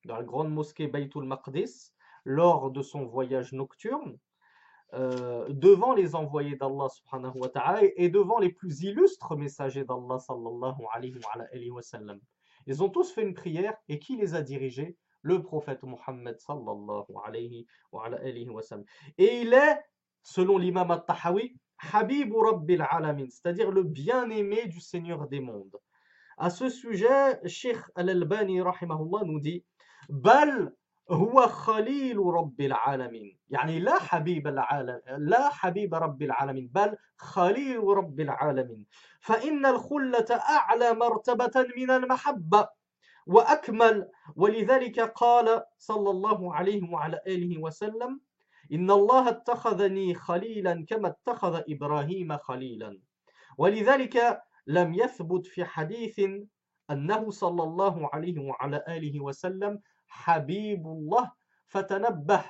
dans 0.05 0.17
la 0.17 0.23
grande 0.23 0.51
mosquée 0.51 0.87
Bayt 0.87 1.09
al-Maqdis, 1.15 1.93
lors 2.27 2.71
de 2.71 2.81
son 2.81 3.05
voyage 3.05 3.53
nocturne, 3.53 4.17
euh, 4.93 5.47
devant 5.47 5.93
les 5.93 6.13
envoyés 6.13 6.57
d'Allah 6.57 6.89
subhanahu 6.89 7.37
wa 7.39 7.47
ta'ala 7.47 7.79
et 7.95 8.09
devant 8.09 8.37
les 8.37 8.49
plus 8.49 8.83
illustres 8.83 9.37
messagers 9.37 9.85
d'Allah 9.85 10.19
sallallahu 10.19 10.81
alayhi 10.93 11.71
wa, 11.71 11.81
sallam. 11.81 12.19
Ils 12.65 12.83
ont 12.83 12.89
tous 12.89 13.13
fait 13.13 13.23
une 13.23 13.33
prière 13.33 13.77
et 13.87 13.97
qui 13.97 14.17
les 14.17 14.35
a 14.35 14.41
dirigés? 14.41 14.97
Le 15.21 15.41
prophète 15.41 15.83
Muhammad 15.83 16.37
sallallahu 16.37 17.05
alayhi 17.25 17.65
wa. 17.93 18.09
Et 19.17 19.41
il 19.41 19.53
est, 19.53 19.79
selon 20.21 20.57
l'imam 20.57 20.91
al-Tahawi, 20.91 21.57
Habibu 21.93 22.35
Rabbil 22.35 22.85
Alamin, 22.89 23.29
c'est-à-dire 23.29 23.71
le 23.71 23.83
bien-aimé 23.83 24.67
du 24.67 24.81
Seigneur 24.81 25.29
des 25.29 25.39
mondes. 25.39 25.77
À 26.37 26.49
ce 26.49 26.67
sujet, 26.67 27.39
Sheikh 27.45 27.77
Al-Albani 27.95 28.59
nous 28.59 29.39
dit 29.39 29.63
Bal 30.09 30.73
هو 31.09 31.47
خليل 31.47 32.17
رب 32.17 32.61
العالمين. 32.61 33.37
يعني 33.49 33.79
لا 33.79 33.99
حبيب 33.99 34.47
العالم 34.47 35.01
لا 35.17 35.49
حبيب 35.49 35.95
رب 35.95 36.21
العالمين 36.21 36.67
بل 36.73 36.97
خليل 37.17 37.83
رب 37.83 38.19
العالمين. 38.19 38.85
فإن 39.19 39.65
الخلة 39.65 40.25
أعلى 40.31 40.93
مرتبة 40.93 41.67
من 41.77 41.91
المحبة 41.91 42.67
وأكمل. 43.27 44.09
ولذلك 44.35 44.99
قال 44.99 45.63
صلى 45.77 46.09
الله 46.09 46.55
عليه 46.55 46.89
وعلى 46.91 47.21
آله 47.27 47.61
وسلم 47.61 48.19
إن 48.73 48.91
الله 48.91 49.29
اتخذني 49.29 50.13
خليلا 50.15 50.85
كما 50.89 51.07
اتخذ 51.07 51.61
إبراهيم 51.69 52.37
خليلا. 52.37 52.99
ولذلك 53.57 54.41
لم 54.67 54.93
يثبت 54.93 55.45
في 55.47 55.65
حديث 55.65 56.19
أنه 56.91 57.29
صلى 57.29 57.63
الله 57.63 58.09
عليه 58.13 58.39
وعلى 58.39 58.83
آله 58.87 59.19
وسلم 59.23 59.81
Habibullah 60.25 61.35
fatanabbah. 61.67 62.45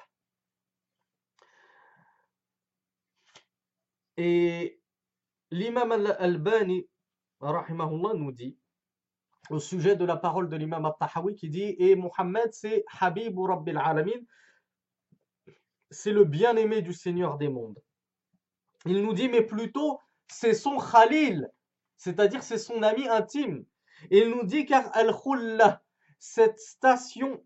Et 4.17 4.79
l'imam 5.51 5.91
al-Albani, 5.91 6.87
rahimahullah, 7.39 8.13
nous 8.15 8.31
dit 8.31 8.57
au 9.49 9.59
sujet 9.59 9.95
de 9.95 10.05
la 10.05 10.17
parole 10.17 10.49
de 10.49 10.57
l'imam 10.57 10.85
al-Tahawi 10.85 11.35
qui 11.35 11.49
dit 11.49 11.75
Et 11.79 11.95
Mohammed, 11.95 12.51
c'est 12.51 12.83
Habibu 12.99 13.41
Rabbil 13.41 13.77
Alamin, 13.77 14.19
c'est 15.89 16.11
le 16.11 16.25
bien-aimé 16.25 16.81
du 16.81 16.93
Seigneur 16.93 17.37
des 17.37 17.47
mondes. 17.47 17.81
Il 18.85 19.01
nous 19.03 19.13
dit 19.13 19.29
Mais 19.29 19.43
plutôt, 19.43 19.99
c'est 20.27 20.53
son 20.53 20.77
Khalil, 20.77 21.49
c'est-à-dire 21.95 22.43
c'est 22.43 22.57
son 22.57 22.83
ami 22.83 23.07
intime. 23.07 23.65
Il 24.11 24.29
nous 24.29 24.43
dit 24.43 24.65
Car 24.65 24.89
Al-Khullah, 24.95 25.81
cette 26.19 26.59
station 26.59 27.43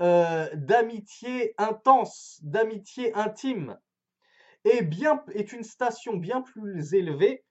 euh, 0.00 0.48
d'amitié 0.54 1.54
intense, 1.58 2.38
d'amitié 2.42 3.14
intime, 3.14 3.78
est, 4.64 4.82
bien, 4.82 5.22
est 5.34 5.52
une 5.52 5.64
station 5.64 6.16
bien 6.16 6.42
plus 6.42 6.94
élevée 6.94 7.44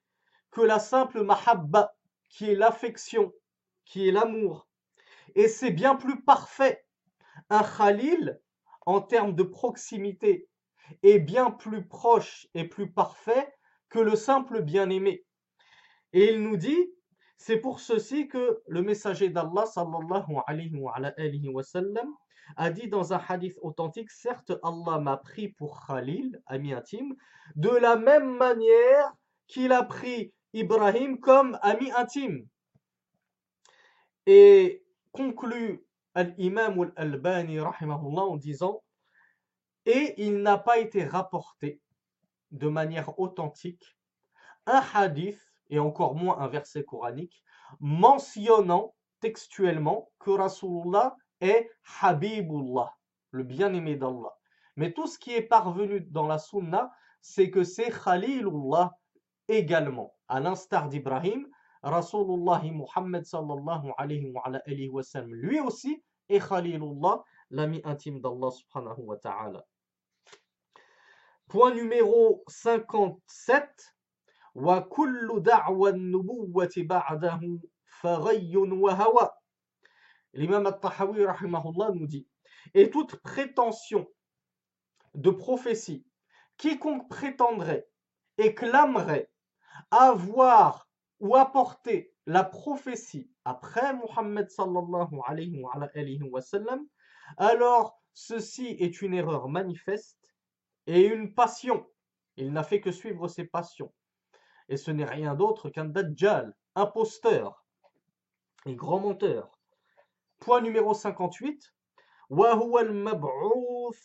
que 0.50 0.60
la 0.60 0.78
simple 0.78 1.22
mahabba, 1.22 1.94
qui 2.28 2.50
est 2.50 2.54
l'affection, 2.54 3.32
qui 3.84 4.08
est 4.08 4.12
l'amour. 4.12 4.68
Et 5.34 5.48
c'est 5.48 5.70
bien 5.70 5.94
plus 5.94 6.22
parfait. 6.22 6.84
Un 7.50 7.62
khalil, 7.62 8.40
en 8.86 9.00
termes 9.00 9.34
de 9.34 9.42
proximité, 9.42 10.48
est 11.02 11.18
bien 11.18 11.50
plus 11.50 11.86
proche 11.86 12.48
et 12.54 12.64
plus 12.64 12.90
parfait 12.90 13.52
que 13.88 13.98
le 13.98 14.16
simple 14.16 14.62
bien-aimé. 14.62 15.24
Et 16.12 16.32
il 16.32 16.42
nous 16.42 16.56
dit, 16.56 16.92
c'est 17.36 17.58
pour 17.58 17.80
ceci 17.80 18.28
que 18.28 18.62
le 18.66 18.82
messager 18.82 19.30
d'Allah 19.30 19.66
sallallahu 19.66 20.36
alayhi 20.46 20.76
wa, 20.76 20.92
alayhi 20.96 21.48
wa 21.48 21.62
sallam, 21.62 22.12
a 22.56 22.70
dit 22.70 22.88
dans 22.88 23.12
un 23.12 23.20
hadith 23.28 23.58
authentique, 23.62 24.10
certes 24.10 24.52
Allah 24.62 24.98
m'a 24.98 25.16
pris 25.16 25.48
pour 25.48 25.86
Khalil, 25.86 26.40
ami 26.46 26.72
intime, 26.72 27.14
de 27.56 27.70
la 27.70 27.96
même 27.96 28.36
manière 28.36 29.12
qu'il 29.46 29.72
a 29.72 29.82
pris 29.82 30.32
Ibrahim 30.52 31.20
comme 31.20 31.58
ami 31.62 31.90
intime. 31.92 32.46
Et 34.26 34.84
conclut 35.12 35.84
l'imam 36.14 36.92
al-Albani 36.96 37.60
en 37.60 38.36
disant 38.36 38.82
et 39.86 40.14
il 40.22 40.42
n'a 40.42 40.58
pas 40.58 40.78
été 40.78 41.04
rapporté 41.04 41.80
de 42.50 42.68
manière 42.68 43.18
authentique 43.18 43.96
un 44.66 44.82
hadith 44.94 45.40
et 45.70 45.78
encore 45.78 46.14
moins 46.14 46.38
un 46.38 46.48
verset 46.48 46.84
coranique 46.84 47.42
mentionnant 47.78 48.94
textuellement 49.20 50.10
que 50.18 50.30
Rasulullah 50.30 51.16
est 51.41 51.69
Habibullah, 52.01 52.93
le 53.31 53.43
bien-aimé 53.43 53.95
d'Allah. 53.95 54.35
Mais 54.75 54.93
tout 54.93 55.07
ce 55.07 55.17
qui 55.17 55.33
est 55.33 55.41
parvenu 55.41 56.01
dans 56.01 56.27
la 56.27 56.37
sunna, 56.37 56.91
c'est 57.21 57.49
que 57.49 57.63
c'est 57.63 57.91
Khalilullah 57.91 58.97
également. 59.47 60.13
À 60.27 60.39
l'instar 60.39 60.89
d'Ibrahim, 60.89 61.47
Rasulullah 61.81 62.61
Muhammad 62.63 63.25
sallallahu 63.25 63.91
alayhi 63.97 64.31
wa, 64.31 64.41
alayhi 64.45 64.89
wa 64.89 65.03
sallam, 65.03 65.33
lui 65.33 65.59
aussi 65.59 66.03
est 66.29 66.39
Khalilullah, 66.39 67.23
l'ami 67.51 67.81
intime 67.83 68.21
d'Allah 68.21 68.51
subhanahu 68.51 69.01
wa 69.01 69.17
ta'ala. 69.17 69.65
Point 71.47 71.75
numéro 71.75 72.43
57. 72.47 73.95
وكل 74.55 75.43
دعوى 75.43 75.89
النبوة 75.89 76.73
بعده 76.77 77.59
فغي 77.85 78.57
وهوى 78.57 79.29
L'imam 80.32 80.66
al-Tahawi 80.66 81.26
nous 81.94 82.06
dit 82.06 82.28
Et 82.74 82.90
toute 82.90 83.16
prétention 83.16 84.08
de 85.14 85.30
prophétie 85.30 86.06
quiconque 86.56 87.08
prétendrait 87.08 87.88
et 88.38 88.54
clamerait 88.54 89.30
avoir 89.90 90.88
ou 91.18 91.36
apporter 91.36 92.14
la 92.26 92.44
prophétie 92.44 93.30
après 93.44 93.94
Muhammad 93.94 94.48
sallallahu 94.48 95.20
alayhi 95.26 95.62
wa 95.62 96.40
alors 97.36 98.00
ceci 98.12 98.76
est 98.78 99.02
une 99.02 99.14
erreur 99.14 99.48
manifeste 99.48 100.34
et 100.86 101.06
une 101.06 101.34
passion. 101.34 101.86
Il 102.36 102.52
n'a 102.52 102.62
fait 102.62 102.80
que 102.80 102.90
suivre 102.90 103.28
ses 103.28 103.44
passions. 103.44 103.92
Et 104.68 104.76
ce 104.76 104.90
n'est 104.90 105.04
rien 105.04 105.34
d'autre 105.34 105.70
qu'un 105.70 105.84
dajjal, 105.84 106.56
imposteur 106.74 107.64
et 108.66 108.74
grand 108.74 109.00
menteur. 109.00 109.59
Point 110.40 110.62
numéro 110.62 110.94
58. 110.94 111.72
وهو 112.30 112.78
المبعوث 112.78 114.00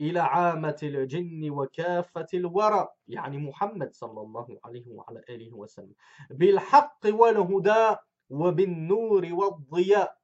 إلى 0.00 0.20
عامة 0.20 0.76
الجن 0.82 1.50
وكافة 1.50 2.26
الورى. 2.34 2.88
يعني 3.08 3.38
محمد 3.38 3.94
صلى 3.94 4.20
الله 4.20 4.58
عليه 4.64 4.88
وعلى 4.88 5.24
آله 5.28 5.52
وسلم. 5.56 5.94
بالحق 6.30 7.00
والهدى 7.06 7.96
وبالنور 8.30 9.28
والضياء. 9.32 10.18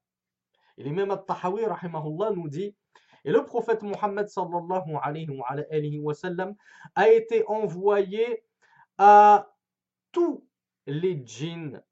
الطحاوي 0.79 1.65
رحمه 1.67 2.07
الله 2.07 2.35
nous 2.35 2.49
dit 2.49 2.77
Et 3.25 3.33
le 3.33 3.45
prophète 3.45 3.83
Mohammed 3.83 4.29
sallallahu 4.29 4.97
alayhi 5.03 5.99
wa 5.99 6.15
sallam 6.15 6.55
a 6.95 7.09
été 7.11 7.45
envoyé 7.49 8.45
à 8.97 9.51
tous 10.13 10.47
les 10.87 11.21
djinns. 11.27 11.83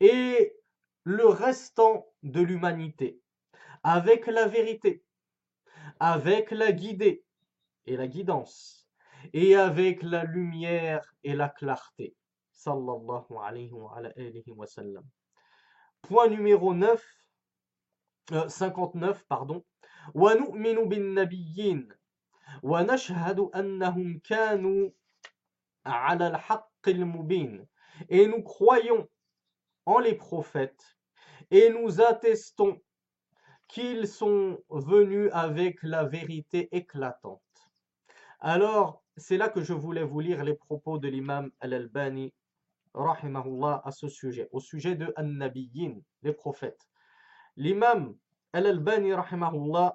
Et 0.00 0.56
le 1.03 1.27
restant 1.27 2.05
de 2.23 2.41
l'humanité 2.41 3.19
avec 3.83 4.27
la 4.27 4.47
vérité, 4.47 5.03
avec 5.99 6.51
la 6.51 6.71
guidée 6.71 7.23
et 7.85 7.97
la 7.97 8.07
guidance 8.07 8.89
et 9.33 9.55
avec 9.55 10.03
la 10.03 10.23
lumière 10.23 11.13
et 11.23 11.35
la 11.35 11.49
clarté. 11.49 12.15
Sallallahu 12.51 13.37
alayhi 13.41 13.71
wa, 13.71 14.67
sallam. 14.67 15.05
Point 16.01 16.27
numéro 16.27 16.73
9, 16.73 17.01
59, 18.47 19.17
euh, 19.17 19.23
pardon. 19.27 19.63
ونؤمن 20.15 20.89
بالنبيين 20.89 21.89
ونشهد 22.63 23.39
أنهم 23.39 24.19
كانوا 24.19 24.89
على 25.85 26.27
الحق 26.27 26.87
المبين 26.87 27.67
et 28.09 28.27
nous 28.27 28.41
croyons 28.43 29.07
en 29.85 29.99
les 29.99 30.15
prophètes 30.15 30.97
et 31.51 31.69
nous 31.69 32.01
attestons 32.01 32.79
qu'ils 33.67 34.07
sont 34.07 34.59
venus 34.69 35.29
avec 35.33 35.81
la 35.83 36.03
vérité 36.03 36.69
éclatante. 36.75 37.41
Alors, 38.39 39.03
c'est 39.17 39.37
là 39.37 39.49
que 39.49 39.61
je 39.61 39.73
voulais 39.73 40.03
vous 40.03 40.19
lire 40.19 40.43
les 40.43 40.55
propos 40.55 40.97
de 40.97 41.07
l'imam 41.07 41.51
Al-Albani, 41.59 42.33
rahimahullah, 42.93 43.81
à 43.83 43.91
ce 43.91 44.07
sujet, 44.07 44.47
au 44.51 44.59
sujet 44.59 44.95
de 44.95 45.13
An-Nabiyyin, 45.17 45.99
les 46.23 46.33
prophètes. 46.33 46.87
L'imam 47.57 48.15
الألباني 48.55 49.13
رحمه 49.13 49.49
الله 49.49 49.93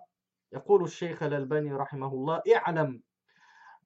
يقول 0.53 0.85
الشيخ 0.85 1.23
الألباني 1.23 1.73
رحمه 1.73 2.13
الله 2.13 2.43
اعلم 2.57 3.03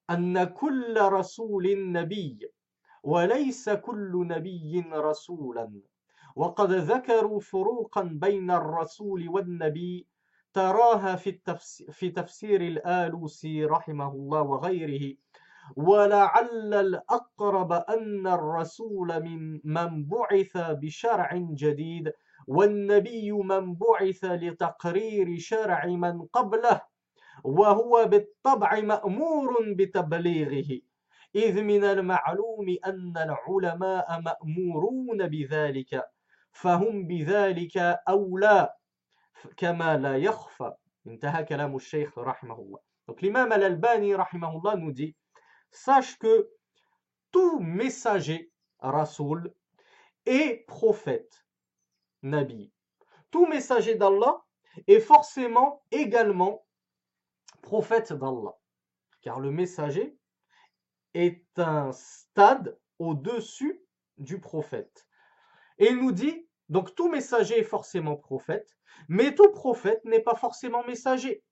أن 0.09 0.43
كل 0.43 1.01
رسول 1.01 1.91
نبي 1.91 2.51
وليس 3.03 3.69
كل 3.69 4.27
نبي 4.27 4.85
رسولا 4.93 5.81
وقد 6.36 6.72
ذكروا 6.72 7.40
فروقا 7.40 8.02
بين 8.02 8.50
الرسول 8.50 9.28
والنبي 9.28 10.06
تراها 10.52 11.16
في 11.16 11.30
التفسير, 11.30 11.90
في 11.92 12.10
تفسير 12.10 12.60
الآلوسي 12.60 13.64
رحمه 13.64 14.08
الله 14.12 14.42
وغيره. 14.42 15.16
ولعل 15.76 16.74
الأقرب 16.74 17.72
أن 17.72 18.26
الرسول 18.26 19.22
من 19.22 19.60
من 19.64 20.04
بعث 20.04 20.56
بشرع 20.56 21.30
جديد 21.34 22.12
والنبي 22.46 23.32
من 23.32 23.74
بعث 23.74 24.24
لتقرير 24.24 25.38
شرع 25.38 25.86
من 25.86 26.22
قبله 26.22 26.80
وهو 27.44 28.04
بالطبع 28.04 28.80
مأمور 28.80 29.56
بتبليغه. 29.74 30.80
إذ 31.34 31.62
من 31.62 31.84
المعلوم 31.84 32.76
أن 32.86 33.14
العلماء 33.16 34.20
مأمورون 34.20 35.28
بذلك. 35.28 36.13
فهم 36.53 37.07
بذلك 37.07 37.77
أولى 38.09 38.73
كما 39.57 39.97
لا 39.97 40.17
يخفى 40.17 40.73
انتهى 41.07 41.43
كلام 41.43 41.75
الشيخ 41.75 42.17
رحمه 42.17 42.59
الله 42.59 42.79
Donc 43.07 43.21
l'imam 43.21 43.51
al-Albani 43.51 44.13
rahimahullah 44.13 44.75
nous 44.75 44.91
dit 44.91 45.15
Sache 45.71 46.19
que 46.19 46.49
tout 47.31 47.59
messager, 47.59 48.51
rasoul, 48.79 49.53
et 50.25 50.63
prophète 50.67 51.45
Nabi. 52.21 52.71
Tout 53.31 53.47
messager 53.47 53.95
d'Allah 53.95 54.43
est 54.87 54.99
forcément 54.99 55.83
également 55.91 56.65
prophète 57.61 58.13
d'Allah. 58.13 58.55
Car 59.21 59.39
le 59.39 59.51
messager 59.51 60.17
est 61.13 61.47
un 61.57 61.91
stade 61.91 62.77
au-dessus 62.99 63.81
du 64.17 64.39
prophète. 64.39 65.07
Et 65.78 65.88
il 65.88 65.96
nous 65.96 66.12
dit, 66.12 66.46
donc 66.68 66.94
tout 66.94 67.08
messager 67.10 67.58
est 67.58 67.64
forcément 67.64 68.16
prophète, 68.16 68.76
mais 69.08 69.34
tout 69.34 69.50
prophète 69.50 70.04
n'est 70.04 70.20
pas 70.20 70.34
forcément 70.34 70.84
messager. 70.84 71.42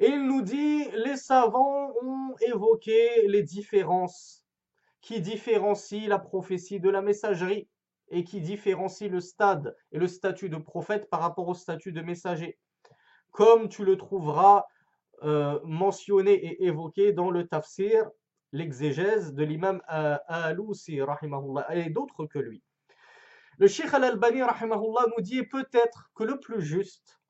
Et 0.00 0.08
il 0.08 0.26
nous 0.26 0.42
dit, 0.42 0.84
les 0.92 1.16
savants 1.16 1.92
ont 2.02 2.34
évoqué 2.40 3.26
les 3.28 3.42
différences 3.42 4.44
qui 5.00 5.20
différencient 5.20 6.08
la 6.08 6.18
prophétie 6.18 6.80
de 6.80 6.88
la 6.88 7.02
messagerie 7.02 7.68
et 8.08 8.24
qui 8.24 8.40
différencie 8.40 9.10
le 9.10 9.20
stade 9.20 9.76
et 9.92 9.98
le 9.98 10.08
statut 10.08 10.48
de 10.48 10.56
prophète 10.56 11.08
par 11.10 11.20
rapport 11.20 11.48
au 11.48 11.54
statut 11.54 11.92
de 11.92 12.00
messager, 12.00 12.58
comme 13.30 13.68
tu 13.68 13.84
le 13.84 13.96
trouveras 13.96 14.64
euh, 15.22 15.60
mentionné 15.64 16.32
et 16.32 16.64
évoqué 16.64 17.12
dans 17.12 17.30
le 17.30 17.46
tafsir, 17.46 18.08
l'exégèse 18.52 19.34
de 19.34 19.44
l'imam 19.44 19.82
Alousi, 19.86 21.00
rahimahullah, 21.02 21.74
et 21.76 21.90
d'autres 21.90 22.26
que 22.26 22.38
lui. 22.38 22.62
Le 23.58 23.68
Sheikh 23.68 23.94
Al-Albani, 23.94 24.40
nous 24.40 25.22
dit 25.22 25.44
peut-être 25.44 26.10
que 26.14 26.24
le 26.24 26.40
plus 26.40 26.60
juste, 26.60 27.20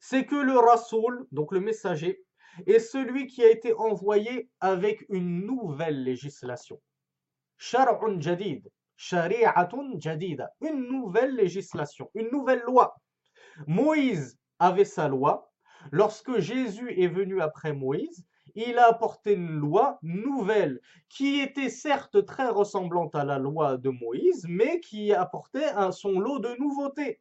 c'est 0.00 0.24
que 0.24 0.36
le 0.36 0.58
Rasoul, 0.58 1.26
donc 1.32 1.52
le 1.52 1.60
messager, 1.60 2.24
est 2.66 2.78
celui 2.78 3.26
qui 3.26 3.42
a 3.44 3.50
été 3.50 3.74
envoyé 3.74 4.50
avec 4.60 5.04
une 5.10 5.44
nouvelle 5.44 6.02
législation. 6.02 6.80
Shar'un 7.58 8.20
jadid, 8.20 8.70
shari'atun 8.96 9.98
jadida, 9.98 10.50
une 10.60 10.88
nouvelle 10.88 11.34
législation, 11.34 12.10
une 12.14 12.30
nouvelle 12.30 12.62
loi. 12.62 12.96
Moïse 13.66 14.38
avait 14.58 14.84
sa 14.84 15.08
loi. 15.08 15.52
Lorsque 15.92 16.38
Jésus 16.38 16.92
est 17.00 17.08
venu 17.08 17.40
après 17.40 17.72
Moïse, 17.72 18.24
il 18.56 18.78
a 18.78 18.88
apporté 18.88 19.34
une 19.34 19.58
loi 19.58 19.98
nouvelle 20.02 20.80
qui 21.08 21.40
était 21.40 21.68
certes 21.68 22.24
très 22.24 22.48
ressemblante 22.48 23.14
à 23.14 23.24
la 23.24 23.38
loi 23.38 23.76
de 23.76 23.90
Moïse, 23.90 24.46
mais 24.48 24.80
qui 24.80 25.12
apportait 25.12 25.70
son 25.92 26.18
lot 26.18 26.38
de 26.38 26.54
nouveautés. 26.58 27.20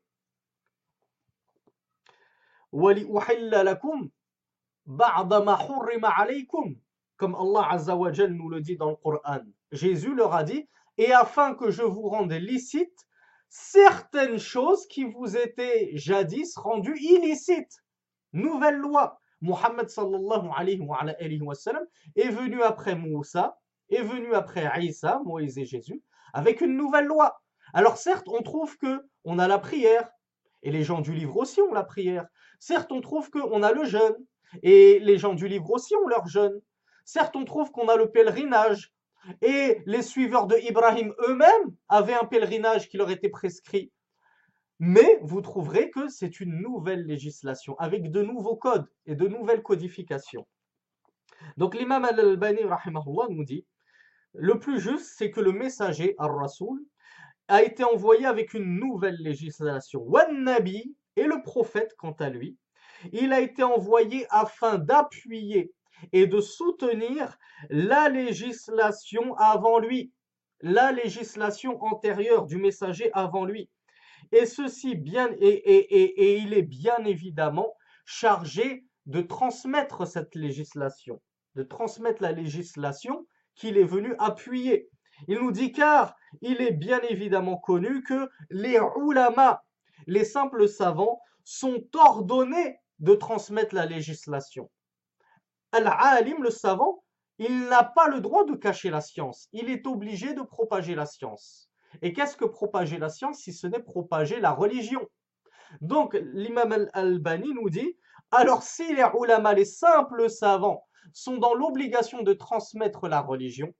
Comme 7.17 7.35
Allah 7.35 8.27
nous 8.29 8.49
le 8.49 8.61
dit 8.61 8.77
dans 8.77 8.89
le 8.89 8.95
Coran. 8.95 9.39
Jésus 9.71 10.15
leur 10.15 10.33
a 10.33 10.43
dit 10.43 10.67
et 10.97 11.11
afin 11.11 11.53
que 11.53 11.71
je 11.71 11.83
vous 11.83 12.07
rende 12.07 12.31
licite 12.31 13.07
certaines 13.49 14.39
choses 14.39 14.87
qui 14.87 15.03
vous 15.03 15.37
étaient 15.37 15.91
jadis 15.95 16.57
rendues 16.57 16.97
illicites. 16.99 17.83
Nouvelle 18.33 18.77
loi. 18.77 19.19
Muhammad 19.41 19.89
sallallahu 19.89 20.49
alayhi 20.55 20.81
wa, 21.41 21.55
sallam 21.55 21.85
est 22.15 22.29
venu 22.29 22.61
après 22.63 22.95
Moussa, 22.95 23.57
est 23.89 24.01
venu 24.01 24.33
après 24.33 24.69
Isa, 24.83 25.21
Moïse 25.25 25.57
et 25.57 25.65
Jésus, 25.65 26.01
avec 26.33 26.61
une 26.61 26.75
nouvelle 26.75 27.05
loi. 27.05 27.41
Alors 27.73 27.97
certes, 27.97 28.27
on 28.27 28.41
trouve 28.41 28.77
que 28.77 29.01
on 29.23 29.39
a 29.39 29.47
la 29.47 29.59
prière, 29.59 30.09
et 30.63 30.71
les 30.71 30.83
gens 30.83 31.01
du 31.01 31.13
livre 31.13 31.37
aussi 31.37 31.61
ont 31.61 31.73
la 31.73 31.83
prière. 31.83 32.25
Certes, 32.59 32.91
on 32.91 33.01
trouve 33.01 33.29
qu'on 33.29 33.61
a 33.63 33.71
le 33.71 33.85
jeûne, 33.85 34.15
et 34.63 34.99
les 34.99 35.17
gens 35.17 35.33
du 35.33 35.47
livre 35.47 35.69
aussi 35.71 35.95
ont 35.95 36.07
leur 36.07 36.27
jeûne. 36.27 36.59
Certes, 37.03 37.35
on 37.35 37.45
trouve 37.45 37.71
qu'on 37.71 37.87
a 37.87 37.95
le 37.95 38.09
pèlerinage, 38.09 38.93
et 39.41 39.81
les 39.85 40.01
suiveurs 40.01 40.47
de 40.47 40.57
Ibrahim 40.57 41.13
eux-mêmes 41.27 41.75
avaient 41.89 42.13
un 42.13 42.25
pèlerinage 42.25 42.89
qui 42.89 42.97
leur 42.97 43.11
était 43.11 43.29
prescrit. 43.29 43.91
Mais 44.79 45.19
vous 45.21 45.41
trouverez 45.41 45.89
que 45.89 46.09
c'est 46.09 46.39
une 46.39 46.59
nouvelle 46.61 47.05
législation 47.05 47.77
avec 47.79 48.11
de 48.11 48.21
nouveaux 48.21 48.57
codes 48.57 48.87
et 49.05 49.15
de 49.15 49.27
nouvelles 49.27 49.63
codifications. 49.63 50.45
Donc 51.57 51.75
l'imam 51.75 52.03
al-Albani 52.05 52.61
nous 53.29 53.45
dit 53.45 53.65
le 54.37 54.59
plus 54.59 54.81
juste, 54.81 55.13
c'est 55.17 55.31
que 55.31 55.39
le 55.39 55.53
messager, 55.53 56.13
al-Rasoul, 56.17 56.83
a 57.47 57.63
été 57.63 57.85
envoyé 57.85 58.25
avec 58.25 58.53
une 58.53 58.79
nouvelle 58.79 59.17
législation. 59.19 60.01
Wan 60.01 60.43
Nabi 60.43 60.95
et 61.15 61.23
le 61.23 61.41
prophète, 61.41 61.95
quant 61.97 62.15
à 62.19 62.29
lui, 62.29 62.57
il 63.13 63.31
a 63.31 63.39
été 63.39 63.63
envoyé 63.63 64.25
afin 64.29 64.77
d'appuyer 64.77 65.71
et 66.11 66.27
de 66.27 66.41
soutenir 66.41 67.37
la 67.69 68.09
législation 68.09 69.35
avant 69.35 69.79
lui, 69.79 70.11
la 70.59 70.91
législation 70.91 71.81
antérieure 71.81 72.45
du 72.45 72.57
messager 72.57 73.09
avant 73.13 73.45
lui. 73.45 73.69
Et 74.35 74.45
ceci 74.45 74.95
bien, 74.95 75.29
et, 75.39 76.39
il 76.39 76.53
est 76.53 76.61
bien 76.61 76.97
évidemment 77.05 77.73
chargé 78.03 78.85
de 79.05 79.21
transmettre 79.21 80.05
cette 80.05 80.35
législation, 80.35 81.21
de 81.55 81.63
transmettre 81.63 82.21
la 82.21 82.33
législation 82.33 83.25
qu'il 83.55 83.77
est 83.77 83.85
venu 83.85 84.13
appuyer. 84.19 84.89
Il 85.29 85.39
nous 85.39 85.53
dit 85.53 85.71
car 85.71 86.17
il 86.41 86.59
est 86.59 86.73
bien 86.73 86.99
évidemment 87.03 87.55
connu 87.55 88.03
que 88.03 88.29
les 88.49 88.77
ulama, 89.01 89.63
les 90.05 90.25
simples 90.25 90.67
savants, 90.67 91.21
sont 91.45 91.85
ordonnés 91.93 92.75
de 92.99 93.15
transmettre 93.15 93.73
la 93.73 93.85
législation. 93.85 94.69
Al-alim, 95.71 96.43
le 96.43 96.49
savant, 96.49 97.05
il 97.37 97.69
n'a 97.69 97.85
pas 97.85 98.09
le 98.09 98.19
droit 98.19 98.43
de 98.43 98.55
cacher 98.55 98.89
la 98.89 98.99
science. 98.99 99.47
Il 99.53 99.69
est 99.69 99.87
obligé 99.87 100.33
de 100.33 100.41
propager 100.41 100.93
la 100.93 101.05
science. 101.05 101.69
Et 102.01 102.13
qu'est-ce 102.13 102.37
que 102.37 102.45
propager 102.45 102.97
la 102.97 103.09
science 103.09 103.39
si 103.39 103.53
ce 103.53 103.67
n'est 103.67 103.79
propager 103.79 104.39
la 104.39 104.51
religion? 104.51 105.07
Donc, 105.81 106.13
l'imam 106.33 106.71
al-Albani 106.71 107.53
nous 107.53 107.69
dit, 107.69 107.97
alors 108.31 108.63
si 108.63 108.93
les 108.93 109.05
ulama, 109.19 109.53
les 109.53 109.65
simples 109.65 110.29
savants, 110.29 110.85
sont 111.13 111.37
dans 111.37 111.53
l'obligation 111.53 112.23
de 112.23 112.33
transmettre 112.33 113.07
la 113.07 113.21
religion, 113.21 113.73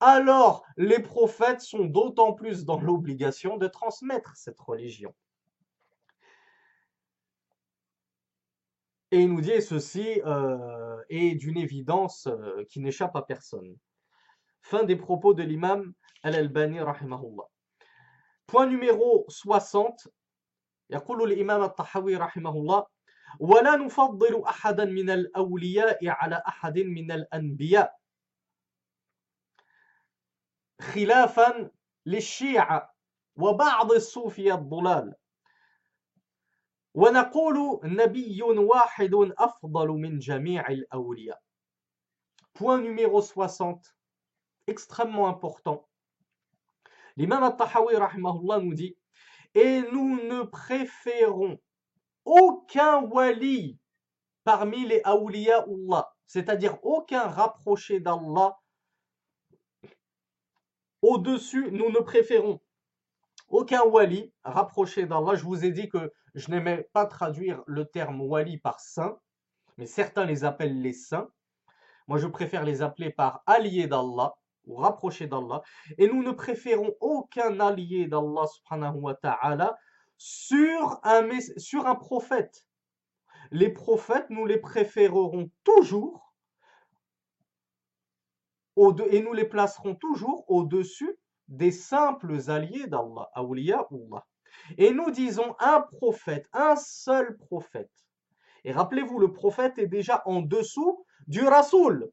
alors 0.00 0.64
les 0.76 1.00
prophètes 1.00 1.60
sont 1.60 1.84
d'autant 1.84 2.32
plus 2.32 2.64
dans 2.64 2.80
l'obligation 2.80 3.56
de 3.56 3.66
transmettre 3.66 4.36
cette 4.36 4.60
religion. 4.60 5.14
Et 9.10 9.20
il 9.20 9.32
nous 9.32 9.40
dit 9.40 9.62
ceci 9.62 10.20
euh, 10.26 11.02
est 11.08 11.34
d'une 11.34 11.56
évidence 11.56 12.26
euh, 12.26 12.64
qui 12.68 12.80
n'échappe 12.80 13.16
à 13.16 13.22
personne. 13.22 13.74
Fin 14.60 14.84
des 14.84 14.96
propos 14.96 15.32
de 15.32 15.42
l'imam 15.42 15.94
Al-Albani 16.22 16.80
rahimahullah. 16.80 17.48
Point 18.48 18.66
numéro 18.66 19.26
60 19.28 19.96
يقول 20.90 21.32
الإمام 21.32 21.62
الطحاوي 21.62 22.16
رحمه 22.16 22.50
الله 22.50 22.86
ولا 23.40 23.76
نفضل 23.76 24.42
أحدا 24.44 24.84
من 24.84 25.10
الأولياء 25.10 26.08
على 26.08 26.42
أحد 26.48 26.78
من 26.78 27.12
الأنبياء. 27.12 27.98
خلافا 30.80 31.70
للشيعة 32.06 32.94
وبعض 33.36 33.92
الصوفية 33.92 34.54
الضلال. 34.54 35.14
ونقول 36.94 37.80
نبي 37.84 38.42
واحد 38.42 39.14
أفضل 39.38 39.88
من 39.88 40.18
جميع 40.18 40.68
الأولياء. 40.68 41.42
Point 42.58 42.80
numéro 42.80 43.20
60, 43.20 43.94
extrêmement 44.66 45.28
important. 45.28 45.87
L'imam 47.18 47.42
al-Tahawi 47.42 47.96
nous 48.62 48.74
dit 48.74 48.96
Et 49.54 49.82
nous 49.92 50.22
ne 50.22 50.44
préférons 50.44 51.58
aucun 52.24 53.02
wali 53.02 53.78
parmi 54.44 54.86
les 54.86 55.02
Allah, 55.04 56.14
c'est-à-dire 56.26 56.78
aucun 56.84 57.26
rapproché 57.26 57.98
d'Allah 57.98 58.56
au-dessus, 61.02 61.70
nous 61.72 61.90
ne 61.90 61.98
préférons 61.98 62.60
aucun 63.48 63.82
wali 63.82 64.32
rapproché 64.44 65.06
d'Allah. 65.06 65.34
Je 65.34 65.44
vous 65.44 65.64
ai 65.64 65.72
dit 65.72 65.88
que 65.88 66.12
je 66.34 66.50
n'aimais 66.50 66.88
pas 66.92 67.06
traduire 67.06 67.62
le 67.66 67.84
terme 67.84 68.20
wali 68.20 68.58
par 68.58 68.80
saint, 68.80 69.18
mais 69.76 69.86
certains 69.86 70.24
les 70.24 70.44
appellent 70.44 70.80
les 70.80 70.92
saints. 70.92 71.28
Moi, 72.06 72.18
je 72.18 72.26
préfère 72.26 72.64
les 72.64 72.82
appeler 72.82 73.10
par 73.10 73.42
alliés 73.46 73.86
d'Allah 73.88 74.36
ou 74.68 74.76
rapprochés 74.76 75.26
d'Allah. 75.26 75.62
Et 75.96 76.06
nous 76.06 76.22
ne 76.22 76.30
préférons 76.30 76.94
aucun 77.00 77.58
allié 77.60 78.06
d'Allah 78.06 78.46
subhanahu 78.46 78.96
wa 78.96 79.14
ta'ala 79.14 79.76
sur 80.16 81.00
un, 81.02 81.28
sur 81.56 81.86
un 81.86 81.94
prophète. 81.94 82.66
Les 83.50 83.70
prophètes, 83.70 84.30
nous 84.30 84.46
les 84.46 84.58
préférerons 84.58 85.50
toujours 85.64 86.28
et 89.10 89.22
nous 89.22 89.32
les 89.32 89.44
placerons 89.44 89.94
toujours 89.96 90.44
au-dessus 90.48 91.18
des 91.48 91.72
simples 91.72 92.50
alliés 92.50 92.86
d'Allah, 92.86 93.28
Allah. 93.34 94.26
Et 94.76 94.92
nous 94.92 95.10
disons 95.10 95.56
un 95.58 95.80
prophète, 95.80 96.48
un 96.52 96.76
seul 96.76 97.36
prophète. 97.38 97.90
Et 98.64 98.72
rappelez-vous, 98.72 99.18
le 99.18 99.32
prophète 99.32 99.78
est 99.78 99.86
déjà 99.86 100.22
en 100.26 100.42
dessous 100.42 101.04
du 101.26 101.42
rasoul, 101.42 102.10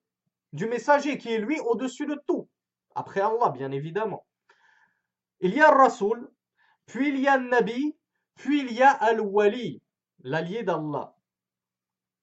du 0.56 0.68
messager 0.68 1.18
qui 1.18 1.34
est 1.34 1.40
lui 1.40 1.60
au-dessus 1.60 2.06
de 2.06 2.18
tout. 2.28 2.48
Après 2.96 3.20
Allah, 3.20 3.50
bien 3.50 3.72
évidemment. 3.72 4.26
Il 5.42 5.54
y 5.54 5.60
a 5.60 5.70
rasoul, 5.70 6.32
puis 6.86 7.10
il 7.10 7.20
y 7.20 7.28
a 7.28 7.38
nabi, 7.38 7.98
puis 8.36 8.62
il 8.62 8.72
y 8.72 8.82
a 8.82 8.92
al-wali, 8.92 9.82
l'allié 10.24 10.64
d'Allah, 10.64 11.14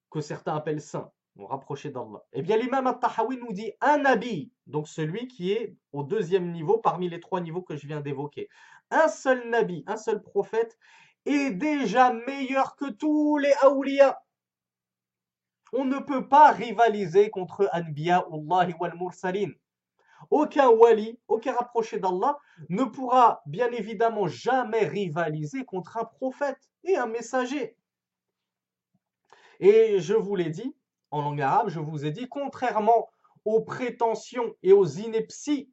que 0.09 0.19
certains 0.19 0.55
appellent 0.55 0.81
saint 0.81 1.11
rapprocher 1.39 1.91
d'Allah. 1.91 2.23
Eh 2.33 2.41
bien, 2.41 2.57
l'imam 2.57 2.87
al-Tahawi 2.87 3.37
nous 3.37 3.53
dit 3.53 3.71
un 3.81 3.99
nabi, 3.99 4.51
donc 4.65 4.87
celui 4.87 5.27
qui 5.27 5.51
est 5.51 5.75
au 5.91 6.03
deuxième 6.03 6.51
niveau 6.51 6.79
parmi 6.79 7.09
les 7.09 7.19
trois 7.19 7.41
niveaux 7.41 7.61
que 7.61 7.75
je 7.75 7.85
viens 7.85 8.01
d'évoquer. 8.01 8.49
Un 8.89 9.07
seul 9.09 9.47
nabi, 9.49 9.83
un 9.85 9.97
seul 9.97 10.21
prophète 10.23 10.77
est 11.25 11.51
déjà 11.51 12.13
meilleur 12.13 12.75
que 12.75 12.89
tous 12.89 13.37
les 13.37 13.53
awliya. 13.61 14.19
On 15.73 15.85
ne 15.85 15.97
peut 15.97 16.27
pas 16.27 16.51
rivaliser 16.51 17.31
contre 17.31 17.67
Anbiya 17.73 18.25
Allah 18.31 18.67
wal 18.79 18.95
Mursalin. 18.95 19.51
Aucun 20.29 20.69
wali, 20.69 21.19
aucun 21.27 21.53
rapproché 21.53 21.99
d'Allah 21.99 22.37
ne 22.69 22.83
pourra 22.83 23.41
bien 23.47 23.71
évidemment 23.71 24.27
jamais 24.27 24.85
rivaliser 24.85 25.65
contre 25.65 25.97
un 25.97 26.05
prophète 26.05 26.69
et 26.83 26.95
un 26.95 27.07
messager. 27.07 27.75
Et 29.59 29.99
je 29.99 30.13
vous 30.13 30.35
l'ai 30.35 30.49
dit, 30.49 30.75
en 31.11 31.21
langue 31.21 31.41
arabe, 31.41 31.69
je 31.69 31.79
vous 31.79 32.05
ai 32.05 32.11
dit, 32.11 32.29
contrairement 32.29 33.09
aux 33.43 33.61
prétentions 33.61 34.55
et 34.61 34.73
aux 34.73 34.85
inepties 34.85 35.71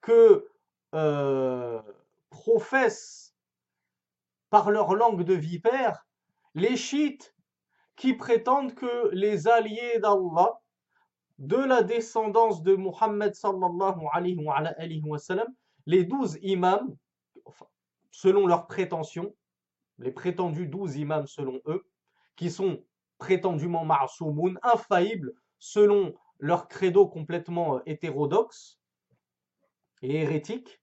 que 0.00 0.48
euh, 0.94 1.82
professent 2.30 3.34
par 4.48 4.70
leur 4.70 4.94
langue 4.94 5.24
de 5.24 5.34
vipère 5.34 6.06
les 6.54 6.76
chiites 6.76 7.34
qui 7.98 8.14
prétendent 8.14 8.74
que 8.74 9.10
les 9.12 9.48
alliés 9.48 9.98
d'Allah 9.98 10.60
de 11.38 11.56
la 11.56 11.82
descendance 11.82 12.62
de 12.62 12.74
Muhammad 12.74 13.34
sallallahu 13.34 14.06
alayhi 14.12 15.02
wa, 15.04 15.18
sallam, 15.18 15.48
les 15.84 16.04
douze 16.04 16.38
imams, 16.42 16.96
selon 18.10 18.46
leurs 18.46 18.66
prétentions, 18.66 19.34
les 19.98 20.12
prétendus 20.12 20.66
douze 20.66 20.96
imams 20.96 21.26
selon 21.26 21.60
eux, 21.66 21.86
qui 22.36 22.50
sont 22.50 22.84
prétendument 23.18 23.84
ma'asoumoun, 23.84 24.58
infaillibles 24.62 25.32
selon 25.58 26.14
leur 26.38 26.68
credo 26.68 27.08
complètement 27.08 27.76
euh, 27.76 27.80
hétérodoxe 27.86 28.80
et 30.02 30.22
hérétique, 30.22 30.80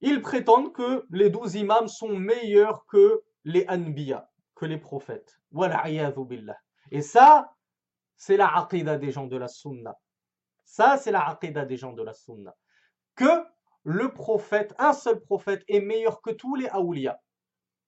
ils 0.00 0.20
prétendent 0.20 0.72
que 0.72 1.04
les 1.10 1.28
douze 1.28 1.56
imams 1.56 1.88
sont 1.88 2.16
meilleurs 2.16 2.86
que 2.86 3.20
les 3.44 3.66
anbiya, 3.68 4.30
que 4.54 4.64
les 4.64 4.78
prophètes. 4.78 5.37
Et 6.90 7.02
ça, 7.02 7.54
c'est 8.16 8.36
la 8.36 8.56
aqidah 8.56 8.98
des 8.98 9.12
gens 9.12 9.26
de 9.26 9.36
la 9.36 9.48
sunna. 9.48 9.96
Ça, 10.64 10.96
c'est 10.98 11.10
la 11.10 11.28
aqidah 11.28 11.64
des 11.64 11.76
gens 11.76 11.92
de 11.92 12.02
la 12.02 12.12
sunna. 12.12 12.54
Que 13.14 13.44
le 13.84 14.12
prophète, 14.12 14.74
un 14.78 14.92
seul 14.92 15.20
prophète, 15.20 15.64
est 15.68 15.80
meilleur 15.80 16.20
que 16.20 16.30
tous 16.30 16.54
les 16.56 16.68
awliya. 16.68 17.20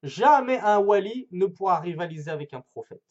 Jamais 0.03 0.59
un 0.61 0.79
wali 0.79 1.29
ne 1.31 1.47
pourra 1.47 1.81
rivaliser 1.81 2.31
avec 2.31 2.55
un 2.55 2.63
prophète. 2.73 3.03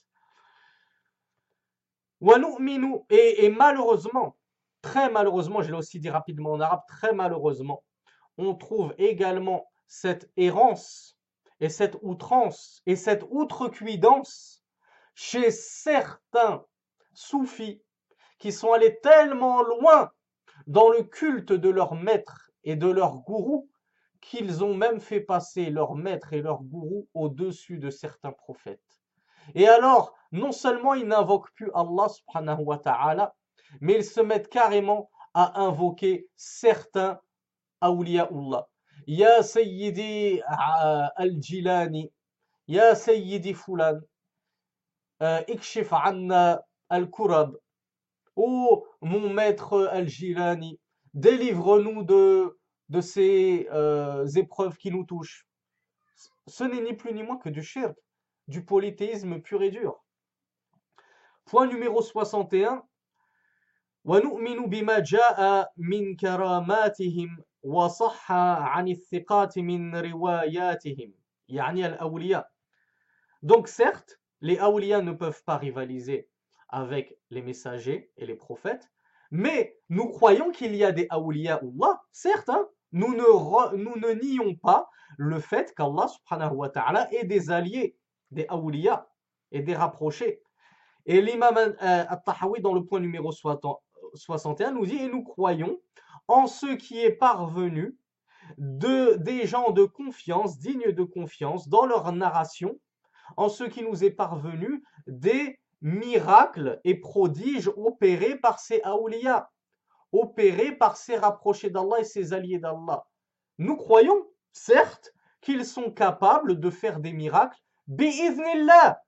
Et, 3.09 3.45
et 3.45 3.49
malheureusement, 3.49 4.37
très 4.81 5.09
malheureusement, 5.09 5.61
je 5.61 5.71
l'ai 5.71 5.77
aussi 5.77 5.99
dit 5.99 6.09
rapidement 6.09 6.51
en 6.53 6.59
arabe, 6.59 6.81
très 6.87 7.13
malheureusement, 7.13 7.83
on 8.37 8.55
trouve 8.55 8.93
également 8.97 9.69
cette 9.87 10.31
errance 10.35 11.18
et 11.59 11.69
cette 11.69 11.97
outrance 12.01 12.81
et 12.85 12.95
cette 12.95 13.23
outrecuidance 13.29 14.63
chez 15.13 15.51
certains 15.51 16.63
soufis 17.13 17.81
qui 18.37 18.51
sont 18.51 18.71
allés 18.71 18.99
tellement 19.01 19.61
loin 19.61 20.11
dans 20.67 20.89
le 20.89 21.03
culte 21.03 21.51
de 21.51 21.69
leur 21.69 21.95
maître 21.95 22.51
et 22.63 22.75
de 22.75 22.87
leur 22.87 23.19
gourou 23.19 23.69
qu'ils 24.21 24.63
ont 24.63 24.73
même 24.73 24.99
fait 24.99 25.21
passer 25.21 25.69
leur 25.69 25.95
maître 25.95 26.33
et 26.33 26.41
leur 26.41 26.61
gourou 26.63 27.07
au-dessus 27.13 27.77
de 27.79 27.89
certains 27.89 28.31
prophètes. 28.31 28.99
Et 29.55 29.67
alors, 29.67 30.13
non 30.31 30.51
seulement 30.51 30.93
ils 30.93 31.07
n'invoquent 31.07 31.51
plus 31.53 31.71
Allah 31.73 32.09
subhanahu 32.09 32.63
wa 32.63 32.77
ta'ala, 32.77 33.35
mais 33.81 33.95
ils 33.95 34.05
se 34.05 34.21
mettent 34.21 34.49
carrément 34.49 35.09
à 35.33 35.61
invoquer 35.61 36.27
certains 36.35 37.19
awliyaullah. 37.81 38.67
Ya 39.08 39.42
Sayyidi 39.42 40.40
euh, 40.42 41.08
al-Jilani, 41.16 42.10
Ya 42.66 42.94
Sayyidi 42.94 43.54
Fulan, 43.54 44.00
euh, 45.22 45.42
Ikshif 45.48 45.92
anna 45.92 46.62
al-Kurab, 46.88 47.56
Oh, 48.36 48.86
mon 49.00 49.30
maître 49.32 49.86
Al-Jilani, 49.92 50.80
délivre-nous 51.12 52.02
de, 52.02 52.58
de 52.88 53.00
ces 53.00 53.68
euh, 53.72 54.26
épreuves 54.26 54.76
qui 54.76 54.90
nous 54.90 55.04
touchent. 55.04 55.46
Ce 56.48 56.64
n'est 56.64 56.80
ni 56.80 56.94
plus 56.94 57.12
ni 57.12 57.22
moins 57.22 57.36
que 57.38 57.48
du 57.48 57.62
shirk, 57.62 57.96
du 58.48 58.64
polythéisme 58.64 59.40
pur 59.40 59.62
et 59.62 59.70
dur. 59.70 60.04
Point 61.44 61.66
numéro 61.66 62.02
61. 62.02 62.82
ونؤمن 64.04 64.66
بما 64.68 64.98
جاء 64.98 65.72
من 65.76 66.16
كراماتهم 66.16 67.44
وصح 67.62 68.32
عن 68.32 68.88
الثقات 68.88 69.58
من 69.58 69.96
رواياتهم 69.96 71.12
يعني 71.48 71.86
الأولياء 71.86 72.54
Donc 73.42 73.68
certes, 73.68 74.18
les 74.40 74.58
awliya 74.58 75.02
ne 75.02 75.12
peuvent 75.12 75.44
pas 75.44 75.58
rivaliser 75.58 76.30
avec 76.70 77.18
les 77.28 77.42
messagers 77.42 78.10
et 78.16 78.24
les 78.24 78.34
prophètes, 78.34 78.90
mais 79.30 79.76
nous 79.90 80.08
croyons 80.08 80.50
qu'il 80.50 80.74
y 80.74 80.82
a 80.82 80.92
des 80.92 81.06
awliya 81.10 81.60
Allah, 81.62 82.00
certes, 82.10 82.48
hein, 82.48 82.66
nous, 82.92 83.14
ne, 83.14 83.76
nous 83.76 83.96
ne 83.96 84.12
nions 84.14 84.54
pas 84.54 84.88
le 85.18 85.40
fait 85.40 85.74
qu'Allah 85.74 86.08
subhanahu 86.08 86.54
wa 86.54 86.68
ta'ala 86.70 87.12
est 87.12 87.24
des 87.24 87.50
alliés, 87.50 87.98
des 88.30 88.46
awliya 88.48 89.08
et 89.52 89.60
des 89.60 89.74
rapprochés. 89.74 90.40
Et 91.06 91.20
l'imam 91.20 91.56
euh, 91.56 91.74
At-Tahawi, 91.80 92.62
dans 92.62 92.72
le 92.72 92.84
point 92.84 93.00
numéro 93.00 93.30
61, 93.32 94.72
nous 94.72 94.86
dit 94.86 94.96
Et 94.96 95.08
nous 95.08 95.22
croyons 95.22 95.80
en 96.29 96.45
ce 96.45 96.67
qui 96.67 96.99
est 97.01 97.11
parvenu 97.11 97.97
de, 98.59 99.15
des 99.17 99.47
gens 99.47 99.71
de 99.71 99.83
confiance, 99.83 100.59
dignes 100.59 100.91
de 100.91 101.03
confiance, 101.03 101.67
dans 101.67 101.87
leur 101.87 102.11
narration, 102.11 102.79
en 103.35 103.49
ce 103.49 103.63
qui 103.63 103.83
nous 103.83 104.03
est 104.03 104.11
parvenu 104.11 104.83
des 105.07 105.59
miracles 105.81 106.79
et 106.83 106.99
prodiges 106.99 107.71
opérés 107.75 108.35
par 108.35 108.59
ces 108.59 108.79
awliya, 108.83 109.49
opérés 110.11 110.71
par 110.71 110.97
ces 110.97 111.15
rapprochés 111.15 111.71
d'Allah 111.71 111.99
et 111.99 112.03
ces 112.03 112.31
alliés 112.31 112.59
d'Allah. 112.59 113.05
Nous 113.57 113.75
croyons, 113.75 114.27
certes, 114.51 115.11
qu'ils 115.41 115.65
sont 115.65 115.91
capables 115.91 116.59
de 116.59 116.69
faire 116.69 116.99
des 116.99 117.13
miracles, 117.13 117.59
bi'iznillah, 117.87 119.01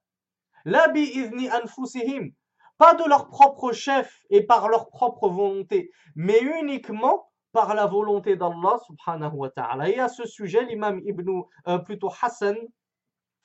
la 0.66 0.88
bi'izni 0.88 1.52
anfusihim, 1.52 2.32
pas 2.81 2.95
de 2.95 3.09
leur 3.09 3.29
propre 3.29 3.73
chef 3.73 4.23
et 4.31 4.42
par 4.42 4.69
leur 4.69 4.88
propre 4.90 5.29
volonté, 5.29 5.90
mais 6.14 6.40
uniquement 6.40 7.31
par 7.53 7.75
la 7.75 7.87
volonté 7.87 8.37
d'Allah 8.37 8.79
subhanahu 8.87 9.33
wa 9.35 9.51
ta'ala. 9.51 9.88
Et 9.88 9.99
à 9.99 10.09
ce 10.09 10.27
sujet, 10.27 10.64
l'imam 10.64 11.01
Ibn, 11.05 11.42
euh, 11.69 11.79
plutôt 11.79 12.11
Hassan, 12.23 12.57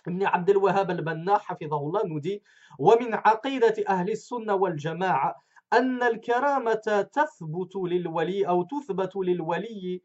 ابن 0.08 0.24
عبد 0.26 0.50
الوهاب 0.50 0.91
البنا 0.91 1.38
حفظه 1.38 1.78
الله 1.78 2.02
نودي 2.06 2.43
ومن 2.80 3.13
عقيدة 3.13 3.76
أهل 3.89 4.10
السنة 4.10 4.56
والجماعة 4.56 5.36
أن 5.74 6.04
الكرامة 6.04 7.10
تثبت 7.13 7.76
للولي 7.76 8.47
أو 8.47 8.63
تثبت 8.63 9.15
للولي 9.15 10.02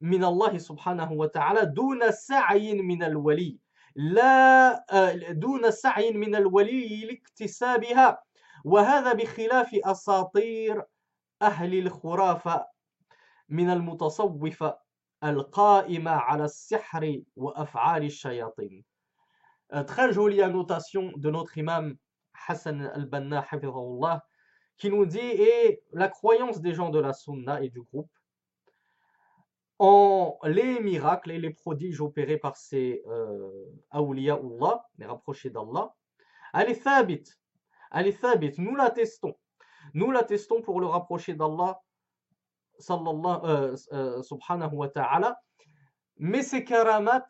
من 0.00 0.24
الله 0.24 0.58
سبحانه 0.58 1.12
وتعالى 1.12 1.66
دون 1.66 2.10
سعي 2.10 2.74
من 2.74 3.02
الولي 3.02 3.58
لا 3.96 4.84
دون 5.30 5.70
سعي 5.70 6.12
من 6.12 6.34
الولي 6.34 7.04
لاكتسابها 7.04 8.22
وهذا 8.64 9.12
بخلاف 9.12 9.74
أساطير 9.74 10.84
أهل 11.42 11.78
الخرافة 11.78 12.66
من 13.48 13.70
المتصوفة 13.70 14.78
القائمة 15.24 16.10
على 16.10 16.44
السحر 16.44 17.22
وأفعال 17.36 18.04
الشياطين 18.04 18.84
très 19.86 20.12
jolie 20.12 20.42
annotation 20.42 21.12
de 21.16 21.30
notre 21.30 21.56
imam 21.56 21.96
Hassan 22.48 22.90
al-Banna, 22.94 23.46
qui 24.76 24.90
nous 24.90 25.06
dit 25.06 25.18
Et 25.18 25.82
la 25.92 26.08
croyance 26.08 26.60
des 26.60 26.74
gens 26.74 26.90
de 26.90 26.98
la 26.98 27.12
Sunna 27.12 27.62
et 27.62 27.68
du 27.68 27.82
groupe 27.82 28.10
en 29.78 30.38
les 30.44 30.80
miracles 30.80 31.30
et 31.30 31.38
les 31.38 31.50
prodiges 31.50 32.02
opérés 32.02 32.36
par 32.36 32.56
ces 32.56 33.02
euh, 33.06 33.64
Allah, 33.90 34.84
les 34.98 35.06
rapprochés 35.06 35.48
d'Allah, 35.48 35.94
elle 36.52 36.68
est 36.68 36.82
thabit. 36.82 37.24
elle. 37.95 38.13
Nous 38.57 38.75
l'attestons. 38.75 39.35
Nous 39.93 40.11
l'attestons 40.11 40.61
pour 40.61 40.79
le 40.81 40.87
rapprocher 40.87 41.33
d'Allah, 41.33 41.79
euh, 42.89 43.75
euh, 43.93 44.21
subhanahu 44.21 44.75
wa 44.75 44.89
ta'ala. 44.89 45.39
Mais 46.17 46.43
ces 46.43 46.63
karamat 46.63 47.27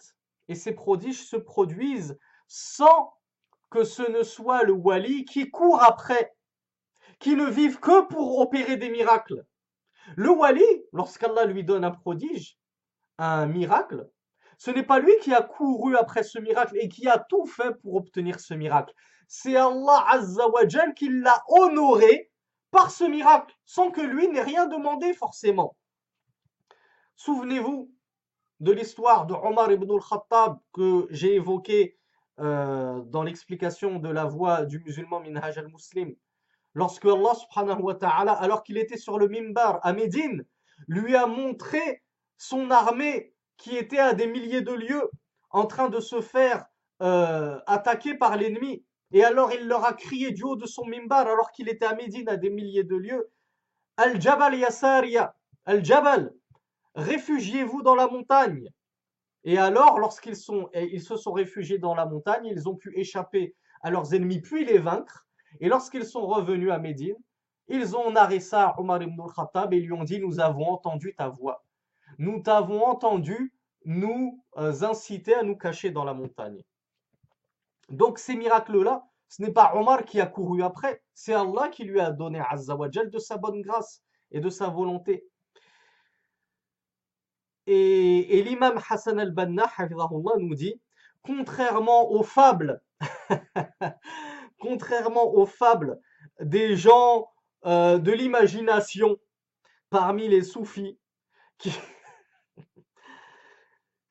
et 0.48 0.56
ces 0.56 0.74
prodiges 0.74 1.24
se 1.24 1.38
produisent 1.38 2.18
sans 2.48 3.14
que 3.70 3.84
ce 3.84 4.10
ne 4.10 4.24
soit 4.24 4.64
le 4.64 4.74
wali 4.74 5.26
qui 5.26 5.50
court 5.50 5.84
après, 5.84 6.36
qui 7.20 7.36
ne 7.36 7.46
vive 7.46 7.80
que 7.80 8.08
pour 8.08 8.40
opérer 8.40 8.78
des 8.78 8.90
miracles. 8.90 9.46
Le 10.16 10.30
wali, 10.30 10.66
lorsqu'Allah 10.94 11.46
lui 11.46 11.64
donne 11.64 11.84
un 11.84 11.92
prodige, 11.92 12.58
un 13.18 13.48
miracle, 13.48 14.10
ce 14.58 14.72
n'est 14.72 14.84
pas 14.84 15.00
lui 15.00 15.14
qui 15.22 15.34
a 15.34 15.42
couru 15.42 15.98
après 15.98 16.24
ce 16.24 16.40
miracle 16.40 16.78
et 16.80 16.88
qui 16.88 17.08
a 17.08 17.20
tout 17.20 17.46
fait 17.46 17.74
pour 17.82 17.96
obtenir 17.96 18.40
ce 18.40 18.54
miracle. 18.54 18.94
C'est 19.28 19.56
Allah 19.56 20.06
Azzawajal 20.10 20.94
qui 20.94 21.10
l'a 21.10 21.44
honoré 21.48 22.32
par 22.72 22.92
ce 22.92 23.04
miracle, 23.04 23.56
sans 23.66 23.92
que 23.92 24.02
lui 24.02 24.28
n'ait 24.28 24.42
rien 24.42 24.68
demandé 24.68 25.14
forcément. 25.14 25.76
Souvenez-vous 27.16 27.92
de 28.60 28.72
l'histoire 28.72 29.26
de 29.26 29.34
Omar 29.34 29.72
ibn 29.72 29.90
al-Khattab 29.92 30.58
que 30.74 31.08
j'ai 31.10 31.36
évoqué 31.36 31.98
euh, 32.40 33.02
dans 33.04 33.24
l'explication 33.24 34.00
de 34.00 34.10
la 34.10 34.26
voix 34.26 34.66
du 34.66 34.80
musulman 34.80 35.22
Minhaj 35.22 35.58
al-Muslim, 35.58 36.16
lorsque 36.74 37.06
Allah 37.06 37.34
subhanahu 37.36 37.82
wa 37.82 37.96
ta'ala, 37.96 38.34
alors 38.34 38.64
qu'il 38.64 38.78
était 38.78 38.98
sur 38.98 39.18
le 39.18 39.30
mimbar 39.30 39.80
à 39.84 39.94
Médine, 39.94 40.46
lui 40.88 41.16
a 41.16 41.28
montré 41.28 42.04
son 42.38 42.70
armée 42.72 43.35
qui 43.58 43.78
était 43.78 44.00
à 44.00 44.14
des 44.14 44.28
milliers 44.28 44.62
de 44.62 44.74
lieues 44.74 45.10
en 45.50 45.66
train 45.66 45.90
de 45.90 46.00
se 46.00 46.22
faire 46.22 46.66
euh, 47.02 47.60
attaquer 47.68 48.16
par 48.16 48.36
l'ennemi. 48.38 48.84
Et 49.12 49.24
alors 49.24 49.54
il 49.54 49.68
leur 49.68 49.86
a 49.86 49.94
crié 49.94 50.32
du 50.32 50.44
haut 50.44 50.56
de 50.56 50.66
son 50.66 50.86
mimbar, 50.86 51.28
alors 51.28 51.52
qu'il 51.52 51.70
était 51.70 51.86
à 51.86 51.96
Médine 51.96 52.30
à 52.30 52.38
des 52.38 52.50
milliers 52.50 52.84
de 52.84 52.96
lieues, 52.96 53.30
Al-Jabal 53.98 54.56
Yasaria, 54.56 55.36
Al-Jabal, 55.66 56.34
réfugiez-vous 56.96 57.82
dans 57.82 57.96
la 57.96 58.08
montagne. 58.08 58.70
Et 59.46 59.58
alors, 59.58 60.00
lorsqu'ils 60.00 60.36
sont, 60.36 60.70
ils 60.74 61.02
se 61.02 61.16
sont 61.16 61.32
réfugiés 61.32 61.78
dans 61.78 61.96
la 61.96 62.06
montagne, 62.06 62.46
ils 62.46 62.68
ont 62.68 62.76
pu 62.76 62.98
échapper 62.98 63.56
à 63.82 63.92
leurs 63.92 64.14
ennemis 64.14 64.42
puis 64.42 64.66
les 64.66 64.80
vaincre. 64.80 65.28
Et 65.60 65.70
lorsqu'ils 65.70 66.06
sont 66.06 66.26
revenus 66.26 66.72
à 66.72 66.80
Médine, 66.80 67.16
ils 67.68 67.96
ont 67.96 68.12
narré 68.12 68.40
ça 68.40 68.70
à 68.70 68.80
Omar 68.80 69.02
ibn 69.02 69.22
al-Khattab 69.22 69.74
et 69.74 69.80
lui 69.80 69.94
ont 69.94 70.04
dit 70.04 70.20
Nous 70.20 70.40
avons 70.40 70.70
entendu 70.70 71.14
ta 71.16 71.30
voix. 71.30 71.65
Nous 72.18 72.42
t'avons 72.42 72.84
entendu 72.86 73.54
nous 73.86 74.44
euh, 74.58 74.84
inciter 74.84 75.36
à 75.36 75.44
nous 75.44 75.56
cacher 75.56 75.92
dans 75.92 76.04
la 76.04 76.14
montagne. 76.14 76.64
Donc, 77.90 78.18
ces 78.18 78.36
miracles-là, 78.36 79.06
ce 79.30 79.42
n'est 79.42 79.52
pas 79.52 79.76
Omar 79.76 80.06
qui 80.06 80.20
a 80.20 80.26
couru 80.26 80.64
après, 80.64 81.04
c'est 81.14 81.34
Allah 81.34 81.70
qui 81.70 81.84
lui 81.84 82.00
a 82.00 82.12
donné 82.12 82.42
Azzawajal 82.50 83.10
de 83.10 83.20
sa 83.20 83.38
bonne 83.38 83.62
grâce 83.62 84.02
et 84.32 84.40
de 84.40 84.50
sa 84.50 84.68
volonté. 84.70 85.28
Et, 87.68 88.44
l'imam 88.44 88.80
Hassan 88.90 89.20
al-Banna, 89.20 89.72
nous 90.40 90.56
dit, 90.56 90.80
contrairement 91.24 92.12
aux 92.12 92.24
fables, 92.24 92.82
contrairement 94.60 95.34
aux 95.34 95.48
fables 95.48 96.00
des 96.40 96.76
gens 96.76 97.28
euh, 97.66 97.98
de 97.98 98.12
l'imagination 98.12 99.18
parmi 99.90 100.28
les 100.28 100.44
soufis, 100.44 101.00
qui, 101.58 101.72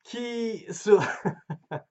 qui 0.05 0.65
se... 0.71 0.91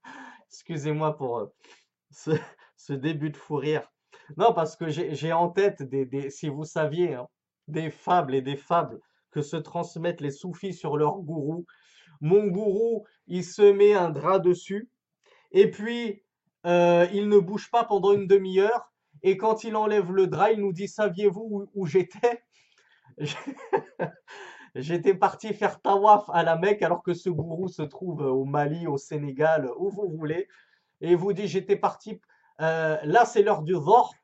Excusez-moi 0.48 1.16
pour 1.16 1.38
euh, 1.38 2.38
ce, 2.76 2.92
début 2.92 3.30
de 3.30 3.36
fou 3.36 3.56
rire. 3.56 3.90
Non, 4.36 4.54
parce 4.54 4.76
que 4.76 4.88
j'ai 4.88 5.32
en 5.32 5.50
tête, 5.50 5.82
des, 5.82 6.30
si 6.30 6.48
vous 6.48 6.64
saviez, 6.64 7.14
hein, 7.14 7.28
des 7.68 7.90
fables 7.90 8.34
et 8.34 8.42
des 8.42 8.56
fables 8.56 9.00
que 9.30 9.42
se 9.42 9.56
transmettent 9.56 10.20
les 10.20 10.30
soufis 10.30 10.72
sur 10.72 10.96
leur 10.96 11.18
gourou. 11.18 11.66
Mon 12.20 12.46
gourou, 12.46 13.04
il 13.26 13.44
se 13.44 13.62
met 13.62 13.94
un 13.94 14.10
drap 14.10 14.38
dessus, 14.38 14.88
et 15.50 15.70
puis 15.70 16.22
euh, 16.66 17.06
il 17.12 17.28
ne 17.28 17.38
bouge 17.38 17.70
pas 17.70 17.84
pendant 17.84 18.12
une 18.12 18.26
demi-heure, 18.26 18.92
et 19.22 19.36
quand 19.36 19.64
il 19.64 19.76
enlève 19.76 20.12
le 20.12 20.26
drap, 20.26 20.52
il 20.52 20.60
nous 20.60 20.72
dit 20.72 20.88
Saviez-vous 20.88 21.68
où, 21.74 21.86
j'étais 21.86 22.42
J'étais 24.74 25.14
parti 25.14 25.54
faire 25.54 25.80
tawaf 25.80 26.28
à 26.30 26.42
la 26.42 26.56
Mecque 26.56 26.82
alors 26.82 27.02
que 27.02 27.14
ce 27.14 27.30
gourou 27.30 27.68
se 27.68 27.82
trouve 27.82 28.22
au 28.22 28.44
Mali, 28.44 28.86
au 28.88 28.98
Sénégal, 28.98 29.70
où 29.78 29.88
vous 29.90 30.08
voulez. 30.08 30.48
Et 31.00 31.14
vous 31.14 31.32
dit 31.32 31.46
J'étais 31.46 31.76
parti, 31.76 32.20
euh, 32.60 32.98
là 33.04 33.24
c'est 33.24 33.42
l'heure 33.42 33.62
du 33.62 33.74
Dhor, 33.74 34.14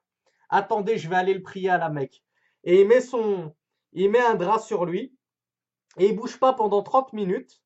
attendez, 0.49 0.99
je 0.99 1.09
vais 1.09 1.17
aller 1.17 1.35
le 1.35 1.43
prier 1.43 1.71
à 1.71 1.79
la 1.79 1.89
Mecque. 1.89 2.23
Et 2.65 2.81
il 2.81 2.89
met 2.89 3.01
son, 3.01 3.55
il 3.93 4.11
met 4.11 4.21
un 4.21 4.35
drap 4.35 4.59
sur 4.59 4.85
lui 4.85 5.15
et 5.99 6.09
il 6.09 6.17
bouge 6.17 6.39
pas 6.39 6.53
pendant 6.53 6.83
30 6.83 7.13
minutes, 7.13 7.63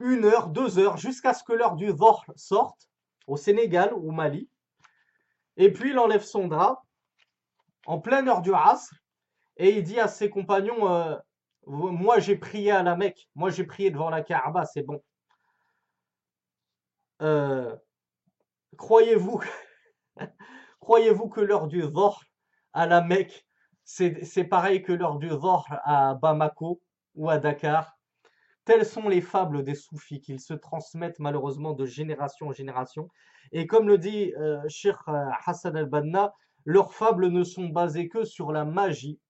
une 0.00 0.24
heure, 0.24 0.48
deux 0.48 0.78
heures, 0.78 0.98
jusqu'à 0.98 1.32
ce 1.32 1.42
que 1.42 1.54
l'heure 1.54 1.76
du 1.76 1.88
Zohr 1.88 2.24
sorte 2.36 2.90
au 3.26 3.36
Sénégal 3.36 3.94
ou 3.94 4.10
au 4.10 4.12
Mali. 4.12 4.48
Et 5.56 5.72
puis 5.72 5.90
il 5.90 5.98
enlève 5.98 6.22
son 6.22 6.48
drap 6.48 6.82
en 7.86 7.98
pleine 7.98 8.28
heure 8.28 8.42
du 8.42 8.52
Asr, 8.52 8.94
et 9.56 9.78
il 9.78 9.82
dit 9.82 9.98
à 9.98 10.08
ses 10.08 10.28
compagnons, 10.28 10.90
euh, 10.90 11.16
moi 11.66 12.18
j'ai 12.20 12.36
prié 12.36 12.70
à 12.70 12.82
la 12.82 12.96
Mecque, 12.96 13.28
moi 13.34 13.50
j'ai 13.50 13.64
prié 13.64 13.90
devant 13.90 14.10
la 14.10 14.22
Kaaba, 14.22 14.64
c'est 14.64 14.82
bon. 14.82 15.02
Euh, 17.22 17.74
croyez-vous, 18.76 19.42
croyez-vous 20.80 21.28
que 21.28 21.40
l'heure 21.40 21.66
du 21.66 21.82
Zohr 21.82 22.22
à 22.72 22.86
la 22.86 23.00
Mecque, 23.00 23.46
c'est 23.84 24.44
pareil 24.44 24.82
que 24.82 24.92
l'heure 24.92 25.18
du 25.18 25.28
Zohr 25.28 25.66
à 25.84 26.14
Bamako 26.14 26.80
ou 27.14 27.30
à 27.30 27.38
Dakar? 27.38 27.96
Telles 28.64 28.84
sont 28.84 29.08
les 29.08 29.20
fables 29.20 29.62
des 29.62 29.76
soufis 29.76 30.20
qu'ils 30.20 30.40
se 30.40 30.52
transmettent 30.52 31.20
malheureusement 31.20 31.72
de 31.72 31.86
génération 31.86 32.48
en 32.48 32.52
génération. 32.52 33.08
Et 33.52 33.68
comme 33.68 33.86
le 33.86 33.96
dit 33.96 34.34
euh, 34.34 34.60
Sheikh 34.68 34.96
euh, 35.06 35.24
Hassan 35.44 35.76
al-Banna, 35.76 36.34
leurs 36.64 36.92
fables 36.92 37.28
ne 37.28 37.44
sont 37.44 37.68
basées 37.68 38.08
que 38.08 38.24
sur 38.24 38.50
la 38.50 38.64
magie, 38.64 39.20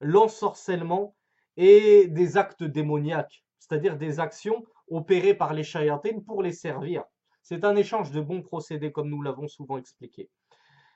l'ensorcellement 0.00 1.14
et 1.55 2.07
des 2.07 2.37
actes 2.37 2.63
démoniaques, 2.63 3.43
c'est-à-dire 3.59 3.97
des 3.97 4.19
actions 4.19 4.63
opérées 4.89 5.33
par 5.33 5.53
les 5.53 5.63
shayatines 5.63 6.23
pour 6.23 6.43
les 6.43 6.53
servir. 6.53 7.03
C'est 7.41 7.63
un 7.63 7.75
échange 7.75 8.11
de 8.11 8.21
bons 8.21 8.41
procédés 8.41 8.91
comme 8.91 9.09
nous 9.09 9.21
l'avons 9.21 9.47
souvent 9.47 9.77
expliqué. 9.77 10.29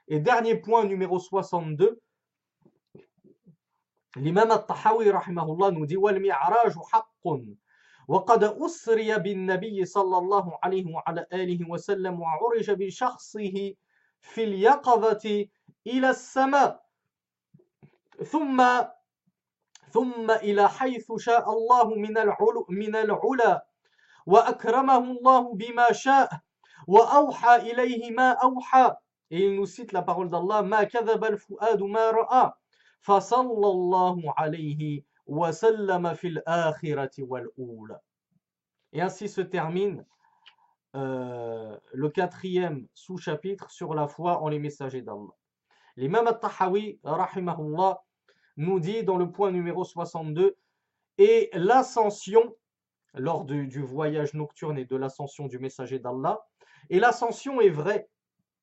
Et 0.08 0.20
dernier 0.20 0.56
point 0.56 0.86
numéro 0.86 1.20
62, 1.20 2.02
l'imam 4.18 4.52
al-Tahawi 4.52 5.10
rahimahullah 5.10 5.72
nous 5.72 5.86
dit 5.86 5.98
وَالْمِعْرَاجُ 5.98 6.76
حَقٌّ 6.92 7.08
وقد 8.08 8.44
أسري 8.44 9.18
بالنبي 9.18 9.86
صلى 9.86 10.18
الله 10.18 10.60
عليه 10.64 10.94
وعلى 10.94 11.26
آله 11.34 11.70
وسلم 11.70 12.22
وعرج 12.22 12.72
بشخصه 12.72 13.74
في 14.20 14.44
اليقظة 14.44 15.48
إلى 15.88 16.10
السماء 16.10 16.86
ثم 18.26 18.60
ثم 19.91 20.31
إلى 20.31 20.69
حيث 20.69 21.13
شاء 21.17 21.53
الله 21.53 21.95
من 21.95 22.19
العلا 22.19 22.65
من 22.69 22.97
العلا 22.97 23.67
وأكرمه 24.27 24.99
الله 24.99 25.55
بما 25.55 25.93
شاء 25.93 26.31
وأوحى 26.87 27.57
إليه 27.57 28.11
ما 28.11 28.31
أوحى 28.33 28.95
Et 29.31 29.45
il 29.45 29.57
nous 29.57 29.67
cite 29.67 29.93
la 29.93 30.03
parole 30.03 30.31
d'Allah 30.31 30.63
ما 30.63 30.85
كذب 30.85 31.25
الفؤاد 31.25 31.83
ما 31.83 32.11
رأى 32.11 32.53
فصلى 33.01 33.69
الله 33.69 34.35
عليه 34.39 35.03
وسلم 35.27 36.15
في 36.15 36.29
الآخرة 36.29 37.11
والأولى 37.19 37.99
Et 38.93 39.01
ainsi 39.03 39.29
se 39.29 39.41
termine 39.41 40.05
euh, 40.95 41.77
le 41.93 42.09
quatrième 42.09 42.87
sous-chapitre 42.95 43.71
sur 43.71 43.95
la 43.95 44.07
foi 44.07 44.41
en 44.41 44.49
les 44.49 44.59
messagers 44.59 45.03
d'Allah. 45.03 45.35
L'imam 45.97 46.27
al-Tahawi, 46.27 47.01
rahimahullah, 47.05 48.03
nous 48.57 48.81
dit 48.81 49.05
dans 49.05 49.17
le 49.17 49.31
point 49.31 49.51
numéro 49.51 49.85
62, 49.85 50.57
et 51.19 51.51
l'ascension, 51.53 52.57
lors 53.15 53.45
du, 53.45 53.83
voyage 53.83 54.35
nocturne 54.35 54.79
et 54.79 54.85
de 54.85 54.97
l'ascension 54.97 55.47
du 55.47 55.59
messager 55.59 55.99
d'Allah, 55.99 56.47
et 56.91 57.01
l'ascension 57.01 57.61
est 57.61 57.71
vraie. 57.71 58.09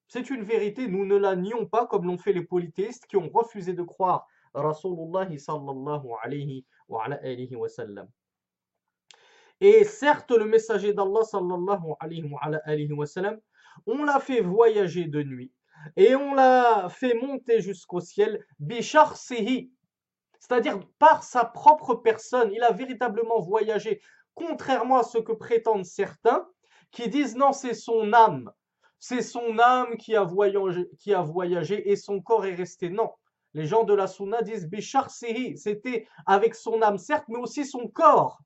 C'est 0.08 0.30
une 0.30 0.44
vérité, 0.44 0.88
nous 0.88 1.06
ne 1.06 1.16
la 1.16 1.36
nions 1.36 1.66
pas 1.66 1.88
comme 1.88 2.06
l'ont 2.06 2.18
fait 2.18 2.34
les 2.34 2.44
polythéistes 2.44 3.08
qui 3.08 3.18
ont 3.18 3.30
refusé 3.30 3.74
de 3.74 3.82
croire 3.82 4.28
Rasulullah 4.54 5.28
sallallahu 5.36 6.08
alayhi 6.22 6.66
wa, 6.88 7.06
alayhi 7.06 7.56
wa 7.56 7.68
sallam. 7.68 8.08
Et 9.60 9.84
certes, 9.84 10.32
le 10.32 10.46
messager 10.46 10.94
d'Allah 10.94 11.22
on 13.86 14.04
l'a 14.04 14.20
fait 14.20 14.42
voyager 14.42 15.06
de 15.06 15.24
nuit 15.24 15.52
et 15.96 16.16
on 16.16 16.34
l'a 16.34 16.90
fait 16.90 17.14
monter 17.16 17.62
jusqu'au 17.62 18.00
ciel, 18.00 18.46
bicharsihi, 18.60 19.72
c'est-à-dire 20.44 20.80
par 21.00 21.24
sa 21.24 21.46
propre 21.46 21.96
personne. 21.96 22.52
Il 22.52 22.64
a 22.64 22.74
véritablement 22.74 23.40
voyagé, 23.40 24.02
contrairement 24.36 24.98
à 24.98 25.04
ce 25.04 25.18
que 25.18 25.32
prétendent 25.32 25.86
certains 25.86 26.46
qui 26.92 27.08
disent 27.08 27.38
non, 27.38 27.54
c'est 27.54 27.74
son 27.74 28.12
âme. 28.12 28.52
C'est 29.00 29.22
son 29.22 29.58
âme 29.58 29.96
qui 29.96 30.16
a, 30.16 30.24
voyagé, 30.24 31.90
et 31.90 31.96
son 31.96 32.22
corps 32.22 32.46
est 32.46 32.56
resté. 32.56 32.90
Non. 32.90 33.12
Les 33.54 33.66
gens 33.66 33.84
de 33.84 33.94
la 33.94 34.08
Sunna 34.08 34.42
disent 34.42 34.68
Bicharsihi, 34.68 35.58
c'était 35.58 36.08
avec 36.26 36.56
son 36.56 36.82
âme, 36.82 36.98
certes, 36.98 37.26
mais 37.30 37.40
aussi 37.40 37.66
son 37.66 37.88
corps. 37.88 38.40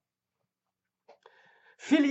Fil 1.80 2.06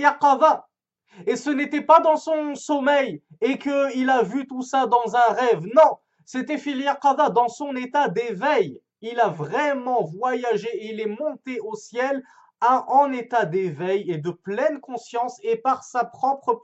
et 1.25 1.35
ce 1.35 1.49
n'était 1.49 1.81
pas 1.81 2.01
dans 2.01 2.17
son 2.17 2.55
sommeil 2.55 3.23
et 3.39 3.57
qu'il 3.57 4.09
a 4.09 4.21
vu 4.21 4.45
tout 4.47 4.61
ça 4.61 4.85
dans 4.85 5.15
un 5.15 5.33
rêve. 5.33 5.65
Non, 5.73 5.97
c'était 6.25 6.57
fil 6.57 6.85
dans 7.33 7.47
son 7.47 7.75
état 7.75 8.09
d'éveil. 8.09 8.81
Il 9.01 9.19
a 9.19 9.29
vraiment 9.29 10.03
voyagé 10.03 10.69
et 10.69 10.91
il 10.91 10.99
est 10.99 11.19
monté 11.19 11.59
au 11.59 11.75
ciel 11.75 12.23
en 12.61 13.11
état 13.11 13.45
d'éveil 13.45 14.09
et 14.09 14.17
de 14.17 14.31
pleine 14.31 14.79
conscience 14.79 15.39
et 15.43 15.57
par 15.57 15.83
sa 15.83 16.05
propre 16.05 16.59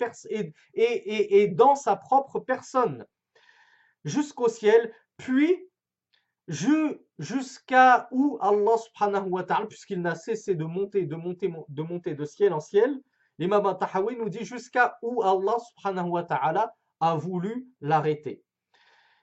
dans 1.52 1.76
sa 1.76 1.96
propre 1.96 2.39
personne 2.39 3.06
jusqu'au 4.04 4.50
ciel, 4.50 4.93
puis 5.17 5.69
jusqu'à 7.19 8.08
où 8.12 8.38
Allah 8.41 8.78
subhanahu 8.78 9.30
wa 9.30 9.43
puisqu'il 9.67 10.02
n'a 10.02 10.15
cessé 10.15 10.56
de 10.56 10.65
monter, 10.65 11.06
de 11.06 11.15
monter, 11.15 11.54
de 11.69 11.82
monter 11.84 12.15
de 12.15 12.26
ciel 12.26 12.54
en 12.54 12.60
ciel, 12.60 13.00
l'imam 13.38 13.65
al-Tahawi 13.65 14.17
nous 14.17 14.30
dit 14.30 14.43
jusqu'à 14.43 14.98
où 15.02 15.24
Allah 15.24 15.58
subhanahu 15.60 16.10
wa 16.10 16.24
ta'ala 16.24 16.74
a 17.00 17.15
voulu 17.15 17.67
l'arrêter. 17.82 18.43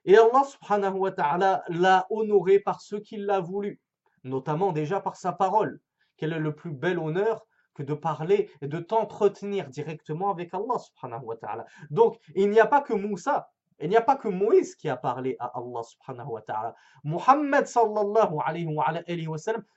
Et 0.05 0.17
Allah 0.17 0.45
subhanahu 0.45 0.99
wa 0.99 1.13
ta'ala 1.13 1.63
l'a 1.69 2.07
honoré 2.11 2.59
par 2.59 2.81
ce 2.81 2.97
qu'il 2.97 3.27
l'a 3.27 3.41
voulu, 3.41 3.81
notamment 4.25 4.73
déjà 4.73 5.01
par 5.01 5.17
sa 5.17 5.33
parole. 5.33 5.81
Quel 6.17 6.33
est 6.33 6.39
le 6.39 6.55
plus 6.55 6.73
bel 6.73 6.99
honneur 6.99 7.47
que 7.75 7.83
de 7.83 7.95
parler 7.95 8.51
et 8.61 8.67
de 8.67 8.79
t'entretenir 8.79 9.69
directement 9.69 10.31
avec 10.31 10.53
Allah 10.55 10.79
subhanahu 10.79 11.25
wa 11.25 11.37
ta'ala. 11.37 11.65
Donc, 11.91 12.19
il 12.35 12.51
n'y 12.51 12.61
a 12.61 12.67
pas 12.67 12.81
que 12.81 12.93
Moussa, 12.93 13.51
il 13.81 13.89
n'y 13.89 13.97
a 13.97 14.03
pas 14.03 14.17
que 14.17 14.29
Moïse 14.29 14.75
qui 14.75 14.89
a 14.89 14.97
parlé 14.97 15.37
à 15.39 15.53
Allah 15.57 15.83
subhanahu 15.83 16.33
wa 16.33 16.43
ta'ala. 16.43 16.75
Muhammad 17.05 17.67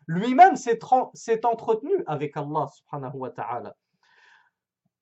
lui-même 0.08 0.56
s'est 0.56 1.46
entretenu 1.46 2.04
avec 2.08 2.36
Allah 2.36 2.68
subhanahu 2.68 3.16
wa 3.16 3.30
ta'ala. 3.30 3.76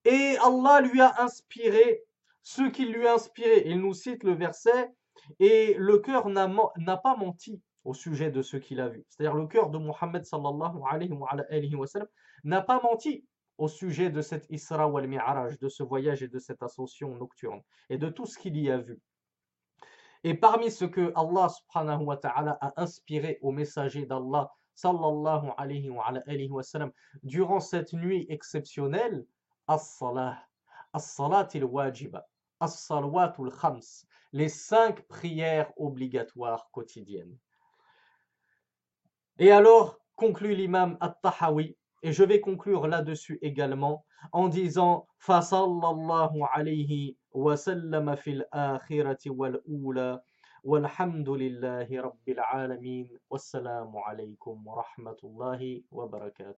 Et 0.05 0.38
Allah 0.43 0.81
lui 0.81 1.01
a 1.01 1.13
inspiré 1.21 2.03
ce 2.43 2.63
qu'il 2.63 2.91
lui 2.91 3.07
a 3.07 3.13
inspiré. 3.15 3.63
Il 3.65 3.81
nous 3.81 3.93
cite 3.93 4.23
le 4.23 4.34
verset, 4.34 4.91
et 5.39 5.76
le 5.78 6.00
cœur 6.00 6.30
n'a 6.30 6.97
pas 6.97 7.15
menti 7.15 7.62
au 7.84 7.93
sujet 7.93 8.32
de 8.32 8.41
ce 8.41 8.58
qu'il 8.58 8.80
a 8.80 8.89
vu. 8.89 9.06
C'est-à-dire 9.10 9.36
le 9.36 9.47
cœur 9.47 9.69
de 9.69 9.80
sallam 10.24 10.58
n'a 12.43 12.62
pas 12.62 12.82
menti 12.82 13.26
au 13.58 13.67
sujet 13.67 14.10
de 14.10 14.21
cet 14.21 14.47
Isra 14.50 14.88
wal 14.88 15.08
Mi'raj, 15.08 15.60
de 15.60 15.69
ce 15.69 15.84
voyage 15.84 16.24
et 16.24 16.28
de 16.28 16.39
cette 16.39 16.63
ascension 16.63 17.15
nocturne, 17.15 17.62
et 17.89 17.97
de 17.97 18.10
tout 18.10 18.26
ce 18.26 18.38
qu'il 18.39 18.58
y 18.58 18.71
a 18.71 18.78
vu. 18.78 19.00
Et 20.24 20.36
parmi 20.36 20.71
ce 20.71 20.86
que 20.86 21.12
Allah 21.15 21.50
a 22.62 22.74
inspiré 22.82 23.39
au 23.41 23.52
messager 23.52 24.06
d'Allah 24.06 24.52
sallallahu 24.76 25.50
alayhi 25.58 25.89
wa, 25.89 26.62
durant 27.24 27.60
cette 27.60 27.93
nuit 27.93 28.26
exceptionnelle, 28.30 29.26
as-salah, 29.67 30.38
as-salat 30.93 31.50
il-wajiba, 31.54 32.28
as-salawatul 32.60 33.52
khams, 33.52 34.06
les 34.34 34.50
cinq 34.50 35.02
prières 35.08 35.72
obligatoires 35.78 36.70
quotidiennes. 36.72 37.38
Et 39.39 39.52
alors, 39.52 40.00
conclut 40.15 40.56
l'imam 40.56 40.98
At-Tahawi, 41.02 41.76
et 42.04 42.12
je 42.12 42.24
vais 42.24 42.41
conclure 42.41 42.88
là-dessus 42.88 43.38
également 43.41 44.06
en 44.32 44.48
disant 44.48 45.08
Fasallallahu 45.20 46.41
alayhi 46.54 47.17
wa 47.34 47.56
sallam 47.58 48.15
fil 48.17 48.46
akhirati 48.52 49.30
wal 49.30 49.62
ula 49.65 50.24
walhamdulillahi 50.63 51.99
rabbil 51.99 52.39
alamin 52.51 53.08
wassalamu 53.30 53.99
alaykum 54.08 54.66
wa 54.66 54.84
rahmatullahi 54.84 55.86
wa 55.91 56.08
barakatuh. 56.08 56.60